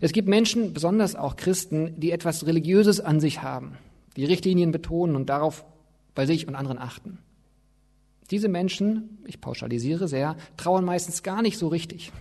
Es 0.03 0.13
gibt 0.13 0.29
Menschen, 0.29 0.75
besonders 0.75 1.17
auch 1.17 1.37
Christen, 1.37 1.99
die 1.99 2.11
etwas 2.11 2.45
Religiöses 2.45 3.01
an 3.01 3.19
sich 3.19 3.41
haben, 3.41 3.79
die 4.15 4.27
Richtlinien 4.27 4.73
betonen 4.73 5.17
und 5.17 5.31
darauf 5.31 5.65
bei 6.15 6.27
sich 6.27 6.47
und 6.47 6.55
anderen 6.55 6.77
achten. 6.77 7.17
Diese 8.31 8.49
Menschen, 8.49 9.19
ich 9.27 9.41
pauschalisiere 9.41 10.09
sehr, 10.09 10.37
trauern 10.57 10.85
meistens 10.85 11.23
gar 11.23 11.43
nicht 11.43 11.59
so 11.59 11.69
richtig. 11.69 12.13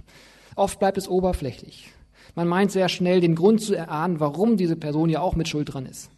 Oft 0.56 0.80
bleibt 0.80 0.98
es 0.98 1.08
oberflächlich. 1.08 1.94
Man 2.36 2.48
meint 2.48 2.72
sehr 2.72 2.90
schnell 2.90 3.22
den 3.22 3.36
Grund 3.36 3.62
zu 3.62 3.76
erahnen, 3.76 4.20
warum 4.20 4.58
diese 4.58 4.76
Person 4.76 5.10
ja 5.10 5.22
auch 5.22 5.36
mit 5.36 5.48
Schuld 5.48 5.74
dran 5.74 5.86
ist. 5.86 6.10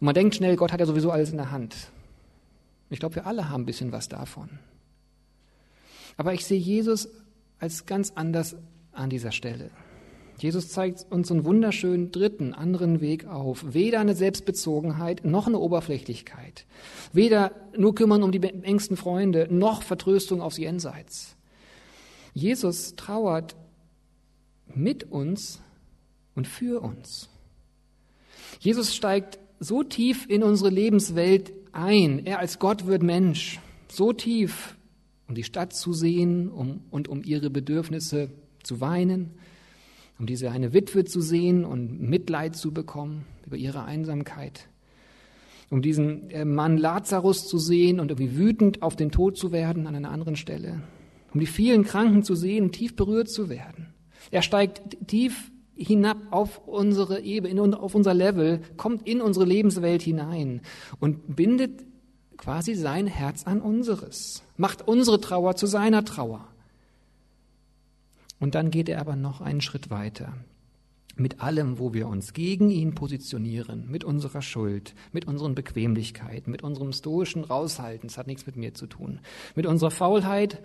Und 0.00 0.06
man 0.06 0.14
denkt 0.14 0.34
schnell, 0.34 0.56
Gott 0.56 0.72
hat 0.72 0.80
ja 0.80 0.86
sowieso 0.86 1.10
alles 1.10 1.30
in 1.30 1.36
der 1.36 1.50
Hand. 1.50 1.76
Ich 2.90 3.00
glaube, 3.00 3.16
wir 3.16 3.26
alle 3.26 3.50
haben 3.50 3.62
ein 3.62 3.66
bisschen 3.66 3.92
was 3.92 4.08
davon. 4.08 4.48
Aber 6.16 6.32
ich 6.32 6.46
sehe 6.46 6.58
Jesus 6.58 7.08
als 7.58 7.86
ganz 7.86 8.12
anders 8.14 8.56
an 8.92 9.10
dieser 9.10 9.32
Stelle. 9.32 9.70
Jesus 10.40 10.68
zeigt 10.68 11.04
uns 11.10 11.32
einen 11.32 11.44
wunderschönen 11.44 12.12
dritten, 12.12 12.54
anderen 12.54 13.00
Weg 13.00 13.26
auf. 13.26 13.74
Weder 13.74 13.98
eine 13.98 14.14
Selbstbezogenheit 14.14 15.24
noch 15.24 15.48
eine 15.48 15.58
Oberflächlichkeit. 15.58 16.64
Weder 17.12 17.50
nur 17.76 17.94
kümmern 17.94 18.22
um 18.22 18.30
die 18.30 18.40
engsten 18.42 18.96
Freunde, 18.96 19.48
noch 19.50 19.82
Vertröstung 19.82 20.40
aufs 20.40 20.58
Jenseits. 20.58 21.36
Jesus 22.34 22.94
trauert 22.94 23.56
mit 24.72 25.10
uns 25.10 25.60
und 26.36 26.46
für 26.46 26.82
uns. 26.82 27.28
Jesus 28.60 28.94
steigt 28.94 29.40
so 29.58 29.82
tief 29.82 30.26
in 30.28 30.44
unsere 30.44 30.70
Lebenswelt 30.70 31.52
ein. 31.72 32.24
Er 32.26 32.38
als 32.38 32.60
Gott 32.60 32.86
wird 32.86 33.02
Mensch. 33.02 33.58
So 33.90 34.12
tief, 34.12 34.76
um 35.26 35.34
die 35.34 35.42
Stadt 35.42 35.72
zu 35.72 35.92
sehen 35.92 36.48
um, 36.48 36.84
und 36.90 37.08
um 37.08 37.24
ihre 37.24 37.50
Bedürfnisse 37.50 38.30
zu 38.62 38.80
weinen, 38.80 39.32
um 40.18 40.26
diese 40.26 40.50
eine 40.50 40.72
Witwe 40.72 41.04
zu 41.04 41.20
sehen 41.20 41.64
und 41.64 42.00
Mitleid 42.00 42.56
zu 42.56 42.72
bekommen 42.72 43.24
über 43.46 43.56
ihre 43.56 43.84
Einsamkeit, 43.84 44.68
um 45.70 45.82
diesen 45.82 46.30
äh, 46.30 46.44
Mann 46.44 46.76
Lazarus 46.76 47.46
zu 47.46 47.58
sehen 47.58 48.00
und 48.00 48.10
irgendwie 48.10 48.36
wütend 48.36 48.82
auf 48.82 48.96
den 48.96 49.10
Tod 49.10 49.36
zu 49.36 49.52
werden 49.52 49.86
an 49.86 49.94
einer 49.94 50.10
anderen 50.10 50.36
Stelle, 50.36 50.82
um 51.32 51.40
die 51.40 51.46
vielen 51.46 51.84
Kranken 51.84 52.22
zu 52.22 52.34
sehen 52.34 52.64
und 52.64 52.72
tief 52.72 52.96
berührt 52.96 53.30
zu 53.30 53.48
werden. 53.48 53.94
Er 54.30 54.42
steigt 54.42 55.06
tief 55.06 55.50
hinab 55.76 56.18
auf 56.32 56.66
unsere 56.66 57.20
Ebene, 57.20 57.78
auf 57.78 57.94
unser 57.94 58.12
Level, 58.12 58.60
kommt 58.76 59.06
in 59.06 59.20
unsere 59.20 59.46
Lebenswelt 59.46 60.02
hinein 60.02 60.60
und 60.98 61.36
bindet 61.36 61.84
quasi 62.36 62.74
sein 62.74 63.06
Herz 63.06 63.44
an 63.44 63.60
unseres, 63.60 64.42
macht 64.56 64.86
unsere 64.86 65.20
Trauer 65.20 65.54
zu 65.56 65.66
seiner 65.66 66.04
Trauer. 66.04 66.48
Und 68.40 68.54
dann 68.54 68.70
geht 68.70 68.88
er 68.88 69.00
aber 69.00 69.16
noch 69.16 69.40
einen 69.40 69.60
Schritt 69.60 69.90
weiter. 69.90 70.34
Mit 71.16 71.40
allem, 71.40 71.80
wo 71.80 71.92
wir 71.92 72.06
uns 72.06 72.32
gegen 72.32 72.70
ihn 72.70 72.94
positionieren, 72.94 73.90
mit 73.90 74.04
unserer 74.04 74.40
Schuld, 74.40 74.94
mit 75.12 75.24
unseren 75.24 75.56
Bequemlichkeiten, 75.56 76.50
mit 76.50 76.62
unserem 76.62 76.92
stoischen 76.92 77.42
Raushalten, 77.42 78.08
das 78.08 78.18
hat 78.18 78.28
nichts 78.28 78.46
mit 78.46 78.56
mir 78.56 78.72
zu 78.72 78.86
tun, 78.86 79.18
mit 79.56 79.66
unserer 79.66 79.90
Faulheit 79.90 80.62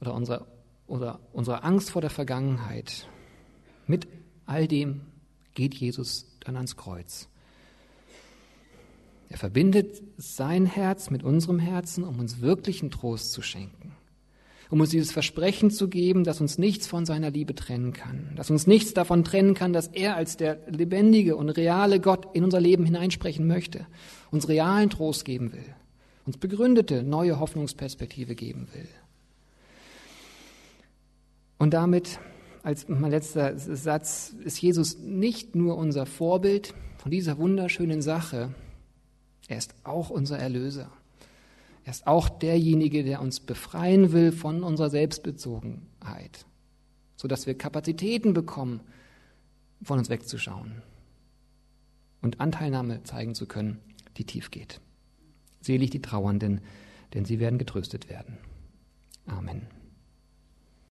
oder 0.00 0.14
unserer, 0.14 0.46
oder 0.86 1.18
unserer 1.32 1.64
Angst 1.64 1.90
vor 1.90 2.00
der 2.00 2.10
Vergangenheit, 2.10 3.08
mit 3.88 4.06
all 4.46 4.68
dem 4.68 5.00
geht 5.54 5.74
Jesus 5.74 6.36
dann 6.38 6.54
ans 6.54 6.76
Kreuz. 6.76 7.28
Er 9.28 9.38
verbindet 9.38 10.02
sein 10.16 10.66
Herz 10.66 11.10
mit 11.10 11.24
unserem 11.24 11.58
Herzen, 11.58 12.04
um 12.04 12.20
uns 12.20 12.40
wirklichen 12.40 12.92
Trost 12.92 13.32
zu 13.32 13.42
schenken 13.42 13.96
um 14.70 14.80
uns 14.80 14.90
dieses 14.90 15.10
Versprechen 15.10 15.70
zu 15.70 15.88
geben, 15.88 16.22
dass 16.22 16.40
uns 16.40 16.56
nichts 16.56 16.86
von 16.86 17.04
seiner 17.04 17.30
Liebe 17.30 17.54
trennen 17.54 17.92
kann, 17.92 18.30
dass 18.36 18.50
uns 18.50 18.66
nichts 18.66 18.94
davon 18.94 19.24
trennen 19.24 19.54
kann, 19.54 19.72
dass 19.72 19.88
er 19.88 20.14
als 20.14 20.36
der 20.36 20.60
lebendige 20.68 21.36
und 21.36 21.50
reale 21.50 22.00
Gott 22.00 22.28
in 22.34 22.44
unser 22.44 22.60
Leben 22.60 22.84
hineinsprechen 22.84 23.46
möchte, 23.46 23.86
uns 24.30 24.48
realen 24.48 24.88
Trost 24.88 25.24
geben 25.24 25.52
will, 25.52 25.74
uns 26.24 26.36
begründete 26.36 27.02
neue 27.02 27.40
Hoffnungsperspektive 27.40 28.36
geben 28.36 28.68
will. 28.72 28.88
Und 31.58 31.74
damit, 31.74 32.20
als 32.62 32.88
mein 32.88 33.10
letzter 33.10 33.58
Satz, 33.58 34.34
ist 34.44 34.62
Jesus 34.62 34.98
nicht 34.98 35.56
nur 35.56 35.76
unser 35.76 36.06
Vorbild 36.06 36.74
von 36.98 37.10
dieser 37.10 37.38
wunderschönen 37.38 38.02
Sache, 38.02 38.54
er 39.48 39.58
ist 39.58 39.74
auch 39.82 40.10
unser 40.10 40.38
Erlöser. 40.38 40.92
Er 41.84 41.90
ist 41.90 42.06
auch 42.06 42.28
derjenige, 42.28 43.04
der 43.04 43.20
uns 43.20 43.40
befreien 43.40 44.12
will 44.12 44.32
von 44.32 44.62
unserer 44.62 44.90
Selbstbezogenheit, 44.90 46.46
sodass 47.16 47.46
wir 47.46 47.56
Kapazitäten 47.56 48.34
bekommen, 48.34 48.80
von 49.82 49.98
uns 49.98 50.10
wegzuschauen 50.10 50.82
und 52.20 52.40
Anteilnahme 52.40 53.02
zeigen 53.04 53.34
zu 53.34 53.46
können, 53.46 53.80
die 54.18 54.24
tief 54.24 54.50
geht. 54.50 54.80
Selig 55.62 55.90
die 55.90 56.02
Trauernden, 56.02 56.60
denn 57.14 57.24
sie 57.24 57.40
werden 57.40 57.58
getröstet 57.58 58.08
werden. 58.08 58.38
Amen. 59.26 59.66